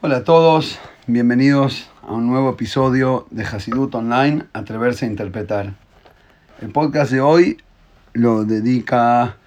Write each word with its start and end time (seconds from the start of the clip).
Hola 0.00 0.18
a 0.18 0.22
todos, 0.22 0.78
bienvenidos 1.08 1.90
a 2.02 2.12
un 2.12 2.28
nuevo 2.28 2.50
episodio 2.50 3.26
de 3.32 3.42
Hasidut 3.42 3.92
Online, 3.96 4.44
Atreverse 4.52 5.04
a 5.04 5.08
Interpretar. 5.08 5.74
El 6.60 6.70
podcast 6.70 7.10
de 7.10 7.20
hoy 7.20 7.58
lo 8.12 8.44
dedica 8.44 9.38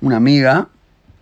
una 0.00 0.16
amiga 0.16 0.66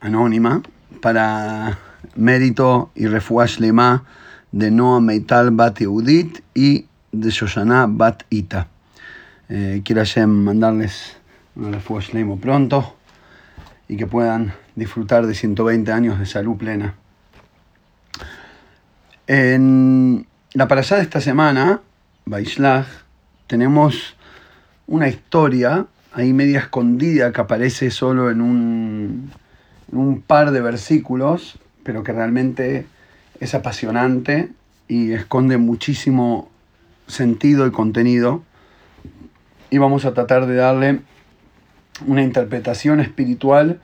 anónima 0.00 0.62
para 1.02 1.78
mérito 2.16 2.90
y 2.94 3.06
refuash 3.06 3.58
lema 3.58 4.04
de 4.50 4.70
Noah 4.70 5.00
Meital 5.00 5.50
Bat 5.50 5.80
Yehudit 5.80 6.40
y 6.54 6.86
de 7.12 7.30
Shoshana 7.30 7.86
Bat 7.86 8.22
Ita. 8.30 8.68
Eh, 9.50 9.82
quiero 9.84 10.04
mandarles 10.26 11.18
un 11.54 11.70
refuash 11.70 12.14
lema 12.14 12.36
pronto 12.36 12.96
y 13.88 13.98
que 13.98 14.06
puedan 14.06 14.54
disfrutar 14.74 15.26
de 15.26 15.34
120 15.34 15.92
años 15.92 16.18
de 16.18 16.24
salud 16.24 16.56
plena. 16.56 16.94
En 19.32 20.26
la 20.54 20.66
parasha 20.66 20.96
de 20.96 21.02
esta 21.02 21.20
semana, 21.20 21.82
Baishlach, 22.24 22.88
tenemos 23.46 24.16
una 24.88 25.06
historia 25.06 25.86
ahí 26.12 26.32
media 26.32 26.58
escondida 26.58 27.30
que 27.30 27.40
aparece 27.40 27.92
solo 27.92 28.32
en 28.32 28.40
un 28.40 30.22
par 30.26 30.50
de 30.50 30.60
versículos, 30.60 31.60
pero 31.84 32.02
que 32.02 32.10
realmente 32.10 32.86
es 33.38 33.54
apasionante 33.54 34.48
y 34.88 35.12
esconde 35.12 35.58
muchísimo 35.58 36.50
sentido 37.06 37.68
y 37.68 37.70
contenido. 37.70 38.42
Y 39.70 39.78
vamos 39.78 40.06
a 40.06 40.12
tratar 40.12 40.46
de 40.46 40.56
darle 40.56 41.02
una 42.04 42.24
interpretación 42.24 42.98
espiritual 42.98 43.78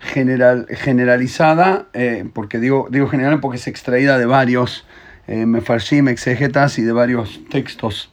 general, 0.00 0.66
generalizada, 0.70 1.86
eh, 1.92 2.28
porque 2.32 2.58
digo, 2.58 2.88
digo 2.90 3.08
general 3.08 3.40
porque 3.40 3.58
es 3.58 3.66
extraída 3.66 4.18
de 4.18 4.26
varios 4.26 4.86
eh, 5.28 5.46
mefarshim, 5.46 6.08
exegetas 6.08 6.78
y 6.78 6.82
de 6.82 6.92
varios 6.92 7.40
textos 7.50 8.10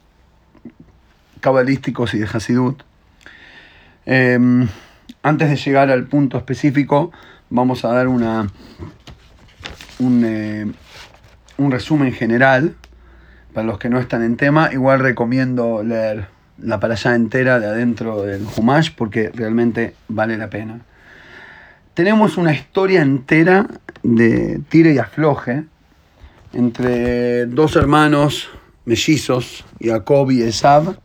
cabalísticos 1.40 2.14
y 2.14 2.18
de 2.18 2.28
Hasidut. 2.32 2.82
Em, 4.04 4.68
antes 5.22 5.48
de 5.50 5.56
llegar 5.56 5.90
al 5.90 6.04
punto 6.06 6.36
específico, 6.36 7.10
vamos 7.50 7.84
a 7.84 7.88
dar 7.88 8.06
una, 8.06 8.48
un, 9.98 10.24
eh, 10.24 10.66
un 11.56 11.70
resumen 11.72 12.12
general 12.12 12.74
para 13.54 13.66
los 13.66 13.78
que 13.78 13.88
no 13.88 13.98
están 13.98 14.22
en 14.22 14.36
tema. 14.36 14.70
Igual 14.72 15.00
recomiendo 15.00 15.82
leer 15.82 16.28
la 16.58 16.80
parasha 16.80 17.14
entera 17.14 17.58
de 17.58 17.66
adentro 17.66 18.22
del 18.22 18.46
Humash 18.56 18.90
porque 18.94 19.30
realmente 19.34 19.94
vale 20.08 20.36
la 20.36 20.50
pena 20.50 20.80
tenemos 21.98 22.36
una 22.36 22.52
historia 22.52 23.02
entera 23.02 23.66
de 24.04 24.60
tire 24.68 24.92
y 24.92 24.98
afloje 24.98 25.64
entre 26.52 27.46
dos 27.46 27.74
hermanos 27.74 28.50
mellizos, 28.84 29.64
Jacob 29.80 30.30
y 30.30 30.42
Esab, 30.42 31.00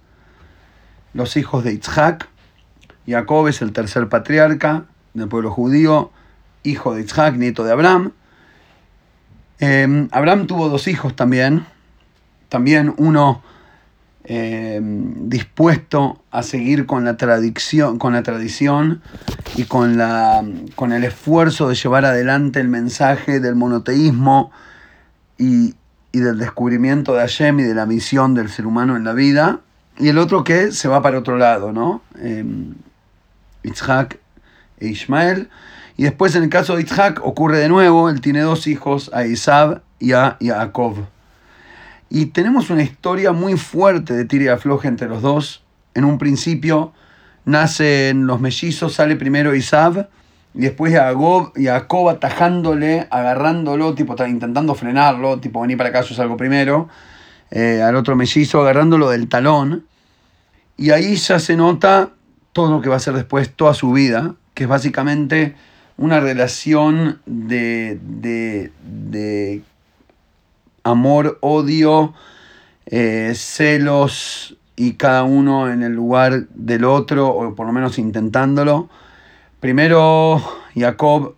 los 1.16 1.36
hijos 1.36 1.64
de 1.64 1.74
Isaac. 1.74 2.30
Jacob 3.08 3.48
es 3.48 3.64
el 3.64 3.72
tercer 3.72 4.08
patriarca 4.08 4.86
del 5.16 5.28
pueblo 5.30 5.50
judío, 5.50 6.12
hijo 6.62 6.94
de 6.94 7.02
Isaac, 7.02 7.38
nieto 7.38 7.64
de 7.64 7.72
Abraham. 7.72 8.12
Eh, 9.62 10.08
Abraham 10.12 10.46
tuvo 10.46 10.70
dos 10.70 10.88
hijos 10.88 11.16
también, 11.16 11.66
también 12.50 12.94
uno 12.98 13.42
Em, 14.26 15.28
dispuesto 15.28 16.24
a 16.32 16.44
seguir 16.44 16.86
con 16.86 17.04
la, 17.04 17.18
tradición, 17.18 18.00
con 18.00 18.14
la 18.14 18.24
tradición 18.24 19.02
y 19.58 19.66
con, 19.66 19.98
la, 19.98 20.42
con 20.76 20.94
el 20.94 21.04
esfuerzo 21.04 21.68
de 21.68 21.76
llevar 21.76 22.06
adelante 22.06 22.62
el 22.62 22.70
mensaje 22.70 23.42
del 23.42 23.56
monoteísmo 23.56 24.50
y, 25.38 25.76
del 26.14 26.38
descubrimiento 26.38 27.14
de 27.16 27.20
Hashem 27.20 27.60
y 27.60 27.64
de 27.64 27.76
la 27.76 27.86
misión 27.86 28.34
del 28.34 28.48
ser 28.48 28.66
humano 28.66 28.96
en 28.96 29.04
la 29.04 29.12
vida, 29.12 29.60
y 29.98 30.08
el 30.08 30.18
otro 30.18 30.46
que 30.46 30.72
se 30.72 30.88
va 30.88 31.02
para 31.02 31.20
otro 31.20 31.38
lado, 31.38 31.74
¿no? 31.74 32.02
Eh, 32.20 32.46
e 33.64 34.88
Ismael. 34.88 35.50
Y 35.98 36.04
después 36.04 36.36
en 36.36 36.44
el 36.44 36.50
caso 36.50 36.78
de 36.78 36.84
Isaac 36.84 37.20
ocurre 37.24 37.58
de 37.58 37.68
nuevo, 37.68 38.10
él 38.10 38.22
tiene 38.22 38.40
dos 38.40 38.68
hijos, 38.68 39.12
a 39.14 39.26
Isab 39.26 39.82
y 40.00 40.14
a 40.14 40.38
Jacob. 40.40 41.13
Y 42.16 42.28
tenemos 42.28 42.70
una 42.70 42.84
historia 42.84 43.32
muy 43.32 43.58
fuerte 43.58 44.14
de 44.14 44.26
tira 44.26 44.44
y 44.44 44.48
afloje 44.50 44.88
entre 44.88 45.10
los 45.10 45.24
dos. 45.24 45.64
En 45.96 46.06
un 46.06 46.20
principio 46.20 46.94
nacen 47.44 48.28
los 48.28 48.40
mellizos, 48.40 48.94
sale 48.94 49.16
primero 49.16 49.56
Isab 49.56 50.10
y 50.54 50.60
después 50.60 50.94
Jacob, 50.94 51.54
Jacob 51.56 52.10
atajándole, 52.10 53.08
agarrándolo, 53.10 53.96
tipo 53.96 54.16
intentando 54.28 54.76
frenarlo, 54.76 55.40
tipo 55.40 55.62
venir 55.62 55.76
para 55.76 55.90
acá, 55.90 56.02
yo 56.02 56.14
salgo 56.14 56.38
primero, 56.38 56.88
eh, 57.50 57.82
al 57.82 57.96
otro 57.96 58.16
mellizo 58.16 58.62
agarrándolo 58.62 59.10
del 59.10 59.28
talón. 59.28 59.88
Y 60.78 60.92
ahí 60.92 61.16
ya 61.16 61.40
se 61.40 61.56
nota 61.56 62.12
todo 62.52 62.70
lo 62.70 62.80
que 62.80 62.90
va 62.90 62.98
a 62.98 63.00
ser 63.00 63.16
después, 63.16 63.50
toda 63.50 63.74
su 63.74 63.92
vida, 63.92 64.36
que 64.54 64.66
es 64.66 64.70
básicamente 64.70 65.56
una 65.98 66.20
relación 66.20 67.22
de, 67.26 67.98
de, 68.04 68.72
de 68.84 69.64
amor, 70.84 71.38
odio, 71.42 72.14
eh, 72.86 73.34
celos 73.36 74.58
y 74.76 74.94
cada 74.94 75.24
uno 75.24 75.72
en 75.72 75.84
el 75.84 75.94
lugar 75.94 76.48
del 76.54 76.84
otro, 76.86 77.30
o 77.30 77.56
por 77.56 77.66
lo 77.66 77.74
menos 77.74 77.98
intentándolo. 77.98 78.90
Primero 79.60 80.42
Jacob 80.76 81.36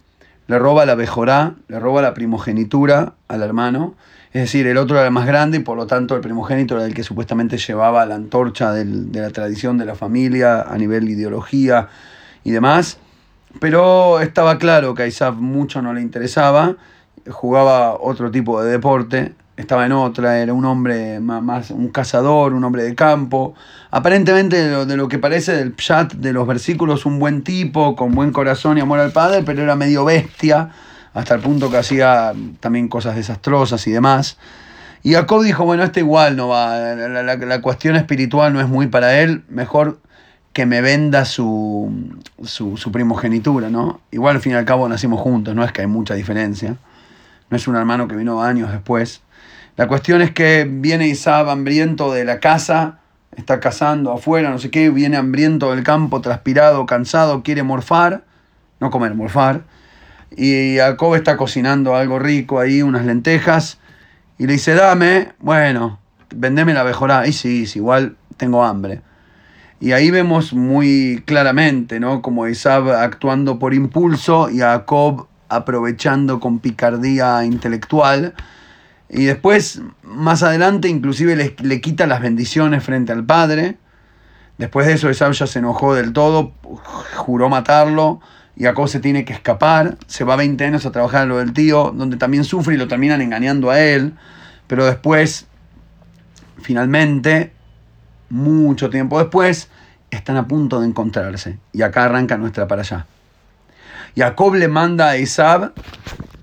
le 0.47 0.59
roba 0.59 0.85
la 0.85 0.95
bejorá, 0.95 1.55
le 1.67 1.79
roba 1.79 2.01
la 2.01 2.13
primogenitura 2.13 3.13
al 3.27 3.41
hermano. 3.41 3.95
Es 4.33 4.41
decir, 4.41 4.67
el 4.67 4.77
otro 4.77 4.97
era 4.97 5.05
el 5.05 5.13
más 5.13 5.27
grande 5.27 5.57
y 5.57 5.61
por 5.61 5.77
lo 5.77 5.87
tanto 5.87 6.15
el 6.15 6.21
primogénito 6.21 6.75
era 6.75 6.85
el 6.85 6.93
que 6.93 7.03
supuestamente 7.03 7.57
llevaba 7.57 8.05
la 8.05 8.15
antorcha 8.15 8.73
de 8.73 8.85
la 9.21 9.29
tradición 9.29 9.77
de 9.77 9.85
la 9.85 9.95
familia 9.95 10.61
a 10.61 10.77
nivel 10.77 11.09
ideología 11.09 11.87
y 12.43 12.51
demás. 12.51 12.97
Pero 13.59 14.19
estaba 14.19 14.57
claro 14.57 14.93
que 14.93 15.03
a 15.03 15.07
Isaac 15.07 15.35
mucho 15.35 15.81
no 15.81 15.93
le 15.93 16.01
interesaba 16.01 16.75
jugaba 17.29 17.95
otro 17.99 18.31
tipo 18.31 18.61
de 18.61 18.71
deporte, 18.71 19.33
estaba 19.57 19.85
en 19.85 19.93
otra, 19.93 20.39
era 20.39 20.53
un 20.53 20.65
hombre 20.65 21.19
más, 21.19 21.71
un 21.71 21.89
cazador, 21.89 22.53
un 22.53 22.63
hombre 22.63 22.83
de 22.83 22.95
campo. 22.95 23.55
Aparentemente 23.89 24.85
de 24.85 24.97
lo, 24.97 25.07
que 25.07 25.17
parece 25.17 25.53
del 25.53 25.75
chat 25.75 26.13
de 26.13 26.33
los 26.33 26.45
versículos, 26.45 27.05
un 27.05 27.19
buen 27.19 27.43
tipo, 27.43 27.95
con 27.95 28.13
buen 28.13 28.31
corazón 28.31 28.77
y 28.77 28.81
amor 28.81 28.99
al 28.99 29.11
padre, 29.11 29.43
pero 29.45 29.63
era 29.63 29.75
medio 29.75 30.03
bestia, 30.03 30.71
hasta 31.13 31.35
el 31.35 31.41
punto 31.41 31.71
que 31.71 31.77
hacía 31.77 32.33
también 32.59 32.89
cosas 32.89 33.15
desastrosas 33.15 33.85
y 33.87 33.91
demás. 33.91 34.37
Y 35.03 35.13
Jacob 35.13 35.43
dijo, 35.43 35.63
bueno, 35.63 35.83
este 35.83 36.01
igual 36.01 36.35
no 36.35 36.49
va, 36.49 36.77
la, 36.95 37.61
cuestión 37.61 37.95
espiritual 37.95 38.53
no 38.53 38.59
es 38.59 38.67
muy 38.67 38.87
para 38.87 39.19
él, 39.19 39.43
mejor 39.47 39.99
que 40.51 40.65
me 40.65 40.81
venda 40.81 41.25
su, 41.25 41.93
su, 42.43 42.75
su 42.75 42.91
primogenitura, 42.91 43.69
¿no? 43.69 44.01
Igual 44.11 44.37
al 44.37 44.41
fin 44.41 44.53
y 44.53 44.55
al 44.55 44.65
cabo 44.65 44.89
nacimos 44.89 45.21
juntos, 45.21 45.53
no 45.53 45.63
es 45.63 45.71
que 45.71 45.81
hay 45.81 45.87
mucha 45.87 46.15
diferencia 46.15 46.77
no 47.49 47.57
es 47.57 47.67
un 47.67 47.75
hermano 47.75 48.07
que 48.07 48.15
vino 48.15 48.41
años 48.41 48.71
después. 48.71 49.21
La 49.77 49.87
cuestión 49.87 50.21
es 50.21 50.31
que 50.31 50.67
viene 50.69 51.07
Isab 51.07 51.49
hambriento 51.49 52.13
de 52.13 52.23
la 52.23 52.39
casa, 52.39 52.99
está 53.35 53.59
cazando 53.59 54.13
afuera, 54.13 54.49
no 54.49 54.57
sé 54.57 54.71
qué, 54.71 54.89
viene 54.89 55.17
hambriento 55.17 55.71
del 55.71 55.83
campo, 55.83 56.21
transpirado, 56.21 56.85
cansado, 56.85 57.43
quiere 57.43 57.63
morfar, 57.63 58.23
no 58.79 58.89
comer, 58.89 59.13
morfar. 59.15 59.63
Y 60.35 60.77
Jacob 60.77 61.15
está 61.15 61.37
cocinando 61.37 61.95
algo 61.95 62.19
rico 62.19 62.59
ahí, 62.59 62.81
unas 62.81 63.05
lentejas, 63.05 63.79
y 64.37 64.47
le 64.47 64.53
dice, 64.53 64.73
dame, 64.73 65.33
bueno, 65.39 65.99
vendeme 66.33 66.73
la 66.73 66.83
mejorá. 66.83 67.27
Y 67.27 67.33
sí, 67.33 67.67
sí, 67.67 67.79
igual 67.79 68.17
tengo 68.37 68.63
hambre. 68.63 69.01
Y 69.79 69.91
ahí 69.91 70.09
vemos 70.09 70.53
muy 70.53 71.21
claramente, 71.25 71.99
¿no? 71.99 72.21
Como 72.21 72.47
Isab 72.47 72.89
actuando 72.91 73.59
por 73.59 73.73
impulso 73.73 74.49
y 74.49 74.59
Jacob 74.59 75.27
aprovechando 75.49 76.39
con 76.39 76.59
picardía 76.59 77.43
intelectual. 77.43 78.33
Y 79.09 79.25
después, 79.25 79.81
más 80.03 80.43
adelante, 80.43 80.87
inclusive 80.87 81.35
le, 81.35 81.55
le 81.61 81.81
quita 81.81 82.07
las 82.07 82.21
bendiciones 82.21 82.83
frente 82.83 83.11
al 83.11 83.23
padre. 83.23 83.77
Después 84.57 84.87
de 84.87 84.93
eso, 84.93 85.09
Esau 85.09 85.31
ya 85.31 85.47
se 85.47 85.59
enojó 85.59 85.93
del 85.93 86.13
todo, 86.13 86.53
juró 87.15 87.49
matarlo. 87.49 88.19
Y 88.55 88.63
Jacob 88.63 88.87
se 88.87 88.99
tiene 88.99 89.25
que 89.25 89.33
escapar. 89.33 89.97
Se 90.07 90.23
va 90.23 90.35
20 90.35 90.63
años 90.63 90.85
a 90.85 90.91
trabajar 90.91 91.23
en 91.23 91.29
lo 91.29 91.37
del 91.37 91.53
tío, 91.53 91.91
donde 91.95 92.17
también 92.17 92.45
sufre 92.45 92.75
y 92.75 92.77
lo 92.77 92.87
terminan 92.87 93.21
engañando 93.21 93.69
a 93.69 93.79
él. 93.79 94.13
Pero 94.67 94.85
después, 94.85 95.45
finalmente, 96.61 97.51
mucho 98.29 98.89
tiempo 98.89 99.19
después, 99.19 99.69
están 100.09 100.37
a 100.37 100.47
punto 100.47 100.79
de 100.79 100.87
encontrarse. 100.87 101.57
Y 101.73 101.81
acá 101.81 102.05
arranca 102.05 102.37
nuestra 102.37 102.67
para 102.67 102.81
allá. 102.81 103.05
Jacob 104.15 104.55
le 104.55 104.67
manda 104.67 105.09
a 105.09 105.17
Isab 105.17 105.73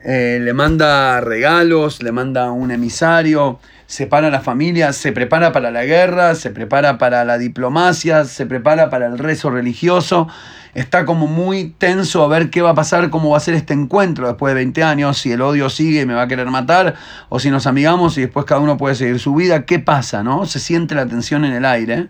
eh, 0.05 0.41
le 0.43 0.53
manda 0.53 1.21
regalos, 1.21 2.03
le 2.03 2.11
manda 2.11 2.51
un 2.51 2.73
emisario, 2.73 3.61
separa 3.87 4.27
a 4.27 4.31
la 4.31 4.41
familia, 4.41 4.93
se 4.93 5.13
prepara 5.13 5.53
para 5.53 5.71
la 5.71 5.85
guerra, 5.85 6.35
se 6.35 6.51
prepara 6.51 6.99
para 6.99 7.25
la 7.25 7.39
diplomacia, 7.39 8.25
se 8.25 8.47
prepara 8.47 8.91
para 8.91 9.07
el 9.07 9.17
rezo 9.19 9.51
religioso. 9.51 10.27
Está 10.75 11.05
como 11.05 11.29
muy 11.29 11.75
tenso 11.79 12.25
a 12.25 12.29
ver 12.29 12.51
qué 12.51 12.63
va 12.63 12.71
a 12.71 12.75
pasar, 12.75 13.11
cómo 13.11 13.31
va 13.31 13.37
a 13.37 13.41
ser 13.41 13.55
este 13.55 13.75
encuentro 13.75 14.27
después 14.27 14.51
de 14.51 14.55
20 14.57 14.83
años, 14.83 15.19
si 15.19 15.31
el 15.31 15.41
odio 15.41 15.71
sigue 15.71 16.01
y 16.01 16.07
me 16.07 16.15
va 16.15 16.23
a 16.23 16.29
querer 16.29 16.51
matar, 16.51 16.95
o 17.29 17.39
si 17.39 17.51
nos 17.51 17.69
amigamos 17.69 18.19
y 18.19 18.23
después 18.23 18.45
cada 18.45 18.61
uno 18.61 18.77
puede 18.77 18.97
seguir 18.97 19.21
su 19.21 19.35
vida, 19.37 19.67
¿qué 19.67 19.79
pasa? 19.79 20.25
¿no? 20.25 20.47
Se 20.47 20.59
siente 20.59 20.97
la 20.97 21.07
tensión 21.07 21.45
en 21.45 21.53
el 21.53 21.65
aire. 21.65 22.09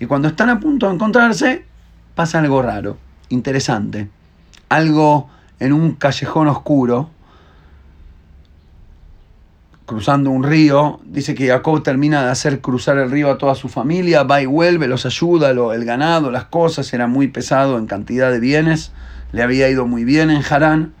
Y 0.00 0.06
cuando 0.06 0.26
están 0.28 0.50
a 0.50 0.58
punto 0.58 0.88
de 0.88 0.94
encontrarse, 0.94 1.64
pasa 2.16 2.40
algo 2.40 2.60
raro, 2.60 2.98
interesante. 3.28 4.08
Algo 4.68 5.28
en 5.60 5.72
un 5.72 5.92
callejón 5.92 6.48
oscuro 6.48 7.10
cruzando 9.88 10.30
un 10.30 10.44
río, 10.44 11.00
dice 11.06 11.34
que 11.34 11.48
Jacob 11.48 11.82
termina 11.82 12.22
de 12.22 12.30
hacer 12.30 12.60
cruzar 12.60 12.98
el 12.98 13.10
río 13.10 13.30
a 13.30 13.38
toda 13.38 13.54
su 13.54 13.70
familia, 13.70 14.22
va 14.22 14.42
y 14.42 14.46
vuelve, 14.46 14.86
los 14.86 15.06
ayuda, 15.06 15.50
el 15.50 15.84
ganado, 15.86 16.30
las 16.30 16.44
cosas, 16.44 16.92
era 16.92 17.06
muy 17.06 17.28
pesado 17.28 17.78
en 17.78 17.86
cantidad 17.86 18.30
de 18.30 18.38
bienes, 18.38 18.92
le 19.32 19.42
había 19.42 19.68
ido 19.70 19.86
muy 19.86 20.04
bien 20.04 20.28
en 20.28 20.42
Harán, 20.48 20.92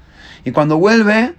y 0.42 0.52
cuando 0.52 0.78
vuelve, 0.78 1.34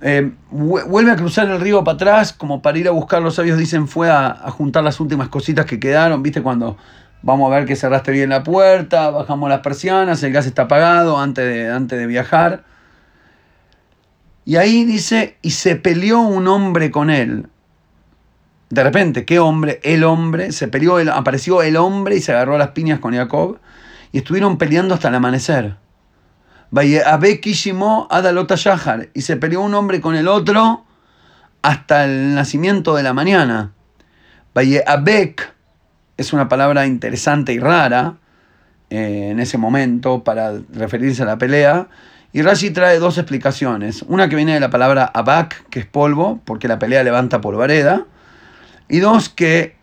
eh, 0.00 0.30
vuelve 0.52 1.10
a 1.10 1.16
cruzar 1.16 1.50
el 1.50 1.60
río 1.60 1.82
para 1.82 1.96
atrás, 1.96 2.32
como 2.32 2.62
para 2.62 2.78
ir 2.78 2.86
a 2.86 2.92
buscar, 2.92 3.20
los 3.20 3.34
sabios 3.34 3.58
dicen, 3.58 3.88
fue 3.88 4.08
a, 4.08 4.32
juntar 4.50 4.84
las 4.84 5.00
últimas 5.00 5.28
cositas 5.28 5.66
que 5.66 5.80
quedaron, 5.80 6.22
viste, 6.22 6.40
cuando 6.40 6.76
vamos 7.22 7.50
a 7.50 7.56
ver 7.56 7.66
que 7.66 7.76
cerraste 7.76 8.12
bien 8.12 8.30
la 8.30 8.42
puerta, 8.42 9.10
bajamos 9.10 9.48
las 9.48 9.60
persianas, 9.60 10.22
el 10.22 10.32
gas 10.32 10.46
está 10.46 10.62
apagado 10.62 11.18
antes 11.18 11.44
de, 11.44 11.70
antes 11.70 11.98
de 11.98 12.06
viajar, 12.06 12.64
y 14.44 14.56
ahí 14.56 14.84
dice, 14.84 15.36
y 15.42 15.50
se 15.50 15.76
peleó 15.76 16.20
un 16.20 16.48
hombre 16.48 16.90
con 16.90 17.10
él. 17.10 17.46
De 18.70 18.82
repente, 18.82 19.24
¿qué 19.24 19.38
hombre? 19.38 19.80
El 19.82 20.04
hombre, 20.04 20.52
se 20.52 20.68
peleó, 20.68 20.96
apareció 21.12 21.62
el 21.62 21.76
hombre 21.76 22.16
y 22.16 22.20
se 22.20 22.32
agarró 22.32 22.54
a 22.54 22.58
las 22.58 22.70
piñas 22.70 23.00
con 23.00 23.14
Jacob 23.14 23.58
y 24.12 24.18
estuvieron 24.18 24.58
peleando 24.58 24.94
hasta 24.94 25.08
el 25.08 25.14
amanecer. 25.14 25.76
Y 29.14 29.22
se 29.22 29.36
peleó 29.36 29.60
un 29.60 29.74
hombre 29.74 30.00
con 30.00 30.14
el 30.14 30.28
otro 30.28 30.84
hasta 31.62 32.04
el 32.04 32.34
nacimiento 32.34 32.94
de 32.94 33.02
la 33.02 33.12
mañana. 33.12 33.72
Abek 34.54 35.54
es 36.20 36.34
una 36.34 36.50
palabra 36.50 36.86
interesante 36.86 37.54
y 37.54 37.58
rara 37.58 38.16
eh, 38.90 39.28
en 39.30 39.40
ese 39.40 39.56
momento 39.56 40.22
para 40.22 40.52
referirse 40.70 41.22
a 41.22 41.24
la 41.24 41.38
pelea. 41.38 41.88
Y 42.30 42.42
Rashi 42.42 42.70
trae 42.70 42.98
dos 42.98 43.16
explicaciones. 43.16 44.02
Una 44.06 44.28
que 44.28 44.36
viene 44.36 44.52
de 44.52 44.60
la 44.60 44.68
palabra 44.68 45.10
abak, 45.14 45.66
que 45.70 45.80
es 45.80 45.86
polvo, 45.86 46.38
porque 46.44 46.68
la 46.68 46.78
pelea 46.78 47.02
levanta 47.04 47.40
polvareda. 47.40 48.04
Y 48.86 48.98
dos, 48.98 49.30
que 49.30 49.76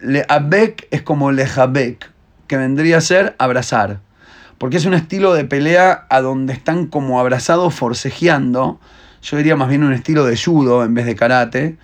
le 0.00 0.24
abek 0.26 0.88
es 0.90 1.02
como 1.02 1.32
lejabek, 1.32 2.10
que 2.46 2.56
vendría 2.56 2.96
a 2.96 3.00
ser 3.02 3.36
abrazar. 3.38 4.00
Porque 4.56 4.78
es 4.78 4.86
un 4.86 4.94
estilo 4.94 5.34
de 5.34 5.44
pelea 5.44 6.06
a 6.08 6.22
donde 6.22 6.54
están 6.54 6.86
como 6.86 7.20
abrazados 7.20 7.74
forcejeando. 7.74 8.80
Yo 9.20 9.36
diría 9.36 9.54
más 9.54 9.68
bien 9.68 9.84
un 9.84 9.92
estilo 9.92 10.24
de 10.24 10.34
judo 10.34 10.82
en 10.82 10.94
vez 10.94 11.04
de 11.04 11.14
karate. 11.14 11.76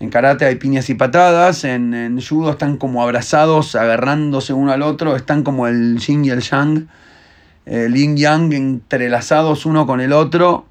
En 0.00 0.10
karate 0.10 0.44
hay 0.44 0.56
piñas 0.56 0.88
y 0.90 0.94
patadas, 0.94 1.64
en, 1.64 1.92
en 1.92 2.20
judo 2.20 2.52
están 2.52 2.76
como 2.76 3.02
abrazados, 3.02 3.74
agarrándose 3.74 4.52
uno 4.52 4.72
al 4.72 4.82
otro, 4.82 5.16
están 5.16 5.42
como 5.42 5.66
el 5.66 5.98
yin 5.98 6.24
y 6.24 6.30
el 6.30 6.40
yang 6.40 6.88
el 7.68 7.94
yin 7.94 8.16
yang 8.16 8.52
entrelazados 8.52 9.66
uno 9.66 9.86
con 9.86 10.00
el 10.00 10.12
otro 10.12 10.66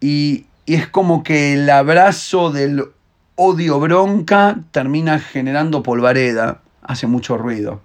y, 0.00 0.46
es 0.64 0.86
como 0.86 1.22
que 1.24 1.54
el 1.54 1.68
abrazo 1.68 2.52
del 2.52 2.84
odio 3.34 3.80
bronca 3.80 4.60
termina 4.70 5.18
generando 5.18 5.82
polvareda, 5.82 6.60
hace 6.82 7.08
mucho 7.08 7.36
ruido. 7.36 7.82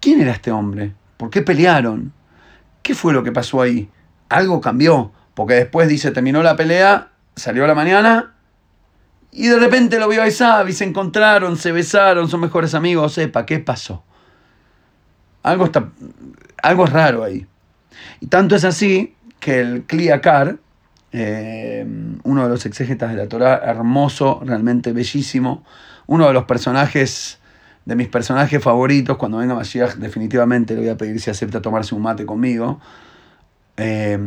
¿Quién 0.00 0.22
era 0.22 0.32
este 0.32 0.50
hombre? 0.50 0.94
¿Por 1.18 1.28
qué 1.28 1.42
pelearon? 1.42 2.12
¿Qué 2.82 2.94
fue 2.94 3.12
lo 3.12 3.22
que 3.22 3.30
pasó 3.30 3.60
ahí? 3.60 3.90
Algo 4.30 4.62
cambió, 4.62 5.12
porque 5.34 5.54
después 5.54 5.86
dice, 5.86 6.12
terminó 6.12 6.42
la 6.42 6.56
pelea, 6.56 7.08
salió 7.36 7.64
a 7.64 7.68
la 7.68 7.74
mañana 7.74 8.32
y 9.32 9.48
de 9.48 9.58
repente 9.58 9.98
lo 9.98 10.08
vio 10.08 10.22
a 10.22 10.28
Isab 10.28 10.68
y 10.68 10.72
se 10.72 10.84
encontraron, 10.84 11.56
se 11.56 11.72
besaron, 11.72 12.28
son 12.28 12.40
mejores 12.40 12.74
amigos, 12.74 13.12
sepa, 13.12 13.46
¿qué 13.46 13.60
pasó? 13.60 14.02
Algo 15.42 15.64
está 15.64 15.90
algo 16.62 16.84
es 16.84 16.92
raro 16.92 17.24
ahí. 17.24 17.46
Y 18.20 18.26
tanto 18.26 18.56
es 18.56 18.64
así 18.64 19.14
que 19.38 19.60
el 19.60 19.84
Kliakar, 19.84 20.58
eh, 21.12 21.86
uno 22.22 22.42
de 22.44 22.48
los 22.48 22.66
exégetas 22.66 23.10
de 23.10 23.16
la 23.16 23.28
Torah, 23.28 23.60
hermoso, 23.64 24.42
realmente 24.44 24.92
bellísimo, 24.92 25.64
uno 26.06 26.26
de 26.26 26.32
los 26.32 26.44
personajes, 26.44 27.38
de 27.84 27.96
mis 27.96 28.08
personajes 28.08 28.62
favoritos, 28.62 29.16
cuando 29.16 29.38
venga 29.38 29.54
Mashiach, 29.54 29.94
definitivamente 29.94 30.74
le 30.74 30.80
voy 30.80 30.90
a 30.90 30.96
pedir 30.96 31.20
si 31.20 31.30
acepta 31.30 31.62
tomarse 31.62 31.94
un 31.94 32.02
mate 32.02 32.26
conmigo. 32.26 32.80
Eh, 33.76 34.18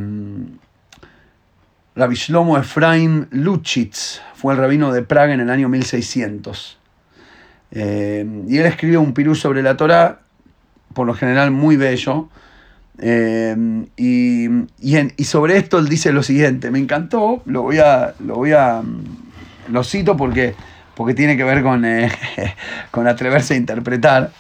Rabbi 1.96 2.16
Shlomo 2.16 2.58
Efraim 2.58 3.28
Luchitz 3.32 4.20
fue 4.34 4.54
el 4.54 4.60
rabino 4.60 4.92
de 4.92 5.04
Praga 5.04 5.34
en 5.34 5.42
el 5.42 5.50
año 5.50 5.70
1600. 5.70 6.78
Eh, 7.72 8.26
y 8.48 8.58
él 8.58 8.66
escribió 8.66 9.02
un 9.02 9.14
pirú 9.14 9.36
sobre 9.36 9.62
la 9.62 9.78
Torah 9.78 10.20
por 10.94 11.06
lo 11.06 11.14
general 11.14 11.52
muy 11.52 11.78
bello. 11.78 12.30
Eh, 13.00 13.56
y, 13.98 14.48
y, 14.80 15.24
sobre 15.24 15.58
esto 15.58 15.80
él 15.80 15.90
dice 15.90 16.12
lo 16.12 16.22
siguiente, 16.22 16.70
me 16.70 16.78
encantó, 16.78 17.42
lo 17.46 17.64
voy 17.64 17.80
a, 17.80 18.14
lo 18.20 18.36
voy 18.36 18.52
a, 18.52 18.84
lo 19.68 19.84
cito 19.84 20.16
porque, 20.16 20.54
porque 20.94 21.16
tiene 21.16 21.36
que 21.36 21.44
ver 21.44 21.64
con, 21.64 21.86
eh, 21.86 22.12
con 22.92 23.08
atreverse 23.08 23.56
a 23.56 23.58
interpretar. 23.58 24.32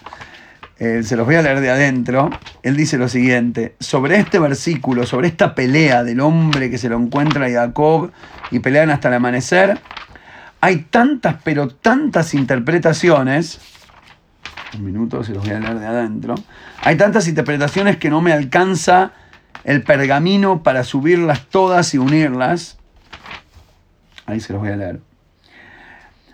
Eh, 0.79 1.03
se 1.03 1.15
los 1.15 1.25
voy 1.25 1.35
a 1.35 1.41
leer 1.41 1.59
de 1.61 1.69
adentro. 1.69 2.29
Él 2.63 2.75
dice 2.75 2.97
lo 2.97 3.07
siguiente, 3.07 3.75
sobre 3.79 4.17
este 4.17 4.39
versículo, 4.39 5.05
sobre 5.05 5.27
esta 5.27 5.55
pelea 5.55 6.03
del 6.03 6.19
hombre 6.19 6.69
que 6.69 6.77
se 6.77 6.89
lo 6.89 6.97
encuentra 6.97 7.45
a 7.45 7.49
Jacob 7.49 8.11
y 8.51 8.59
pelean 8.59 8.89
hasta 8.89 9.07
el 9.07 9.15
amanecer, 9.15 9.79
hay 10.61 10.77
tantas, 10.89 11.37
pero 11.43 11.67
tantas 11.69 12.33
interpretaciones 12.33 13.59
un 14.75 14.85
minuto, 14.85 15.23
se 15.23 15.33
los 15.33 15.43
voy 15.43 15.53
a 15.53 15.59
leer 15.59 15.79
de 15.79 15.85
adentro. 15.85 16.35
Hay 16.81 16.97
tantas 16.97 17.27
interpretaciones 17.27 17.97
que 17.97 18.09
no 18.09 18.21
me 18.21 18.33
alcanza 18.33 19.11
el 19.63 19.83
pergamino 19.83 20.63
para 20.63 20.83
subirlas 20.83 21.45
todas 21.47 21.93
y 21.93 21.97
unirlas. 21.97 22.77
Ahí 24.25 24.39
se 24.39 24.53
los 24.53 24.61
voy 24.61 24.71
a 24.71 24.75
leer. 24.75 25.01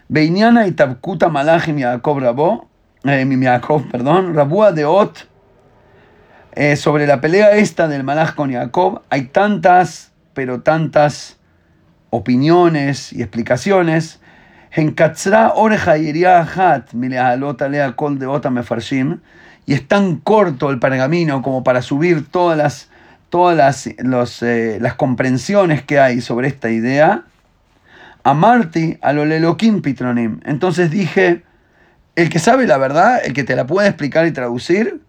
Beiniana 0.07 0.67
y 0.67 0.71
Tabkuta 0.71 1.29
Malachim 1.29 1.77
Yaakov 1.77 2.19
Rabó, 2.19 2.68
eh, 3.05 3.25
perdón, 3.91 4.33
Rabúa 4.33 4.71
de 4.71 4.85
Ot, 4.85 5.27
eh, 6.53 6.75
sobre 6.75 7.07
la 7.07 7.21
pelea 7.21 7.51
esta 7.51 7.87
del 7.87 8.03
Malach 8.03 8.35
con 8.35 8.51
Jacob, 8.51 9.01
hay 9.09 9.27
tantas, 9.27 10.11
pero 10.33 10.61
tantas 10.61 11.37
opiniones 12.09 13.13
y 13.13 13.21
explicaciones 13.21 14.19
oreja 15.53 15.97
de 18.19 18.27
y 19.65 19.73
es 19.73 19.87
tan 19.87 20.17
corto 20.17 20.69
el 20.69 20.79
pergamino 20.79 21.41
como 21.41 21.63
para 21.63 21.81
subir 21.81 22.27
todas 22.29 22.57
las, 22.57 22.89
todas 23.29 23.55
las, 23.97 24.41
eh, 24.43 24.77
las 24.81 24.93
comprensiones 24.95 25.83
que 25.83 25.99
hay 25.99 26.21
sobre 26.21 26.47
esta 26.47 26.69
idea. 26.69 27.23
Amarti 28.23 28.97
a 29.01 29.13
lo 29.13 29.25
leloquim 29.25 29.81
pitronim. 29.81 30.39
Entonces 30.43 30.91
dije, 30.91 31.43
el 32.21 32.29
que 32.29 32.39
sabe 32.39 32.67
la 32.67 32.77
verdad, 32.77 33.21
el 33.23 33.33
que 33.33 33.43
te 33.43 33.55
la 33.55 33.65
puede 33.65 33.87
explicar 33.87 34.27
y 34.27 34.31
traducir, 34.31 35.01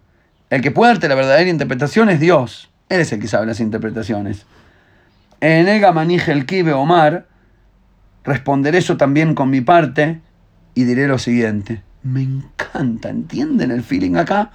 el 0.49 0.61
que 0.61 0.71
puede 0.71 0.93
darte 0.93 1.09
la 1.09 1.15
verdadera 1.15 1.49
interpretación 1.49 2.09
es 2.09 2.19
Dios. 2.19 2.69
Él 2.87 3.01
es 3.01 3.11
el 3.11 3.19
que 3.19 3.27
sabe 3.27 3.45
las 3.45 3.59
interpretaciones. 3.59 4.45
En 5.41 5.81
Gamanije 5.81 6.31
el 6.31 6.45
Kibe 6.45 6.73
Omar, 6.73 7.25
responderé 8.23 8.77
eso 8.77 8.95
también 8.95 9.35
con 9.35 9.49
mi 9.49 9.59
parte 9.59 10.21
y 10.73 10.85
diré 10.85 11.07
lo 11.07 11.17
siguiente. 11.17 11.81
Me 12.03 12.21
encanta, 12.21 13.09
¿entienden 13.09 13.71
el 13.71 13.83
feeling 13.83 14.15
acá? 14.15 14.51